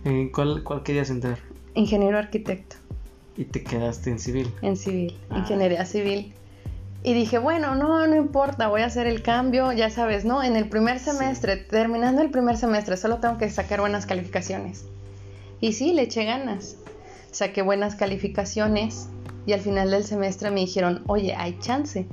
[0.05, 1.38] ¿En cuál, cuál querías entrar?
[1.74, 2.76] Ingeniero arquitecto
[3.36, 4.51] Y te quedaste en civil.
[4.62, 5.38] en civil, Ah.
[5.38, 6.32] ingeniería civil.
[7.07, 10.42] Y dije, bueno, no, no importa, voy a hacer el cambio, ya sabes, ¿no?
[10.42, 14.86] En el primer semestre, terminando el primer semestre, solo tengo que sacar buenas calificaciones.
[15.61, 16.78] Y sí, le eché ganas.
[17.30, 19.11] Saqué buenas calificaciones
[19.44, 22.07] y al final del semestre me dijeron, oye, hay chance.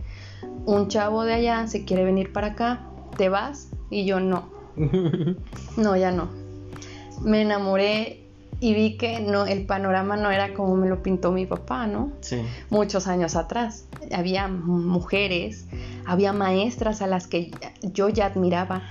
[0.65, 2.85] Un chavo de allá se quiere venir para acá,
[3.15, 3.69] ¿te vas?
[3.89, 4.51] Y yo no,
[5.77, 6.29] no, ya no.
[7.21, 8.20] Me enamoré
[8.61, 12.11] y vi que no, el panorama no era como me lo pintó mi papá, ¿no?
[12.21, 12.43] sí.
[12.69, 13.87] muchos años atrás.
[14.13, 15.65] Había mujeres,
[16.05, 17.49] había maestras a las que
[17.81, 18.83] yo ya admiraba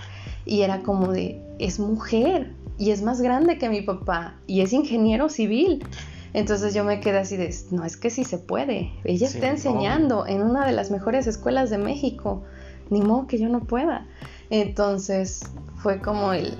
[0.44, 4.72] y era como de, es mujer y es más grande que mi papá y es
[4.72, 5.86] ingeniero civil.
[6.32, 8.90] Entonces yo me quedé así de, no, es que sí se puede.
[9.04, 12.42] Ella Sí, está enseñando en una de las mejores escuelas de México.
[12.88, 14.08] Ni modo que yo no pueda.
[14.50, 15.42] Entonces
[15.76, 16.54] fue como el,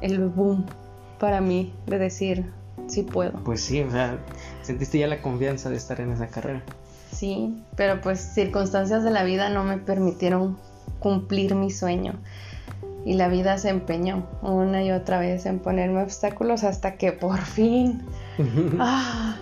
[0.00, 0.64] el boom
[1.18, 2.52] para mí de decir,
[2.86, 3.32] sí puedo.
[3.44, 4.18] Pues sí, o sea,
[4.62, 6.62] sentiste ya la confianza de estar en esa carrera.
[7.12, 10.56] Sí, pero pues circunstancias de la vida no me permitieron
[10.98, 12.14] cumplir mi sueño.
[13.04, 17.40] Y la vida se empeñó una y otra vez en ponerme obstáculos hasta que por
[17.40, 18.02] fin,
[18.80, 19.36] ah,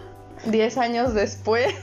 [0.51, 1.75] 10 años después,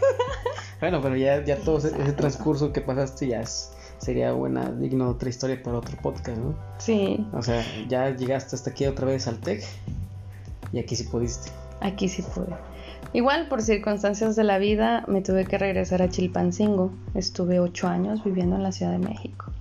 [0.79, 5.09] Bueno, pero ya, ya todo ese, ese transcurso que pasaste ya es, sería buena, digno
[5.09, 6.55] otra historia para otro podcast, ¿no?
[6.79, 9.63] sí, O sea, ya llegaste hasta aquí otra vez al TEC
[10.73, 11.51] y aquí sí pudiste.
[11.81, 12.55] aquí sí pude.
[13.13, 16.91] Igual por circunstancias de la vida me tuve que regresar a Chilpancingo.
[17.13, 19.51] Estuve 8 años viviendo en la Ciudad de México.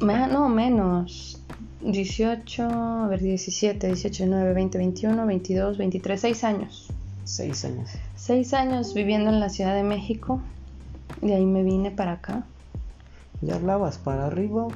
[0.00, 1.42] Me- no, menos.
[1.80, 6.88] 18, a ver, 17, 18, 19, 20, 21, 22, 23, 6 años.
[7.28, 7.90] Seis años.
[8.16, 10.40] 6 años viviendo en la Ciudad de México.
[11.20, 12.44] De ahí me vine para acá.
[13.42, 14.68] ¿Ya hablabas para arriba?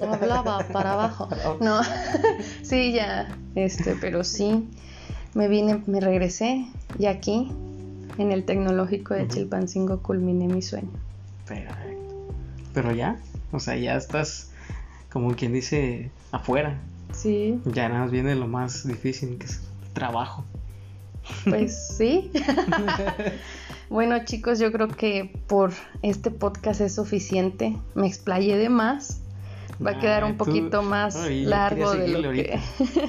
[0.00, 1.30] No hablaba para abajo.
[1.62, 1.80] No,
[2.62, 4.68] sí, ya, este, pero sí.
[5.32, 6.66] Me vine, me regresé
[6.98, 7.50] y aquí,
[8.18, 9.26] en el tecnológico de.
[9.28, 10.90] Chilpancingo, culminé mi sueño.
[11.46, 12.34] Perfecto.
[12.74, 13.16] Pero ya,
[13.50, 14.50] o sea, ya estás,
[15.10, 16.78] como quien dice, afuera.
[17.12, 20.44] Sí, Ya nada más viene lo más difícil, que es el trabajo.
[21.44, 22.30] Pues sí.
[23.90, 25.72] Bueno, chicos, yo creo que por
[26.02, 27.74] este podcast es suficiente.
[27.94, 29.22] Me explayé de más.
[29.84, 32.60] Va a quedar un tú- poquito más Ay, largo de lo que.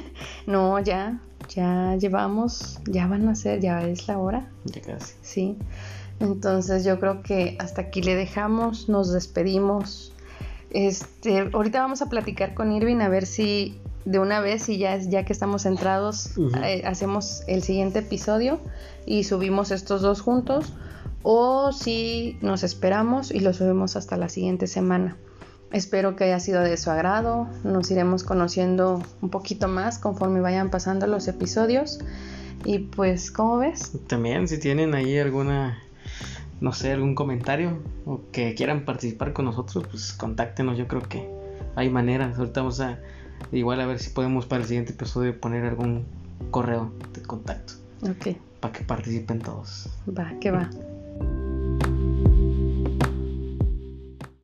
[0.48, 4.48] no, ya, ya llevamos, ya van a ser, ya es la hora.
[4.64, 5.16] Ya casi.
[5.22, 5.58] Sí.
[6.22, 10.14] Entonces yo creo que hasta aquí le dejamos, nos despedimos.
[10.70, 14.98] Este, ahorita vamos a platicar con Irving a ver si de una vez y ya,
[14.98, 16.32] ya que estamos centrados,
[16.64, 18.60] eh, hacemos el siguiente episodio
[19.06, 20.74] y subimos estos dos juntos.
[21.22, 25.18] O si nos esperamos y lo subimos hasta la siguiente semana.
[25.72, 27.48] Espero que haya sido de su agrado.
[27.64, 32.00] Nos iremos conociendo un poquito más conforme vayan pasando los episodios.
[32.66, 33.92] Y pues, ¿cómo ves?
[34.08, 35.78] También, si tienen ahí alguna,
[36.60, 40.78] no sé, algún comentario o que quieran participar con nosotros, pues contáctenos.
[40.78, 41.30] Yo creo que
[41.76, 42.40] hay maneras.
[42.40, 43.00] Ahorita vamos a
[43.52, 46.06] igual a ver si podemos para el siguiente episodio poner algún
[46.52, 47.74] correo de contacto.
[48.04, 48.38] Ok.
[48.60, 49.90] Para que participen todos.
[50.08, 50.70] Va, que va.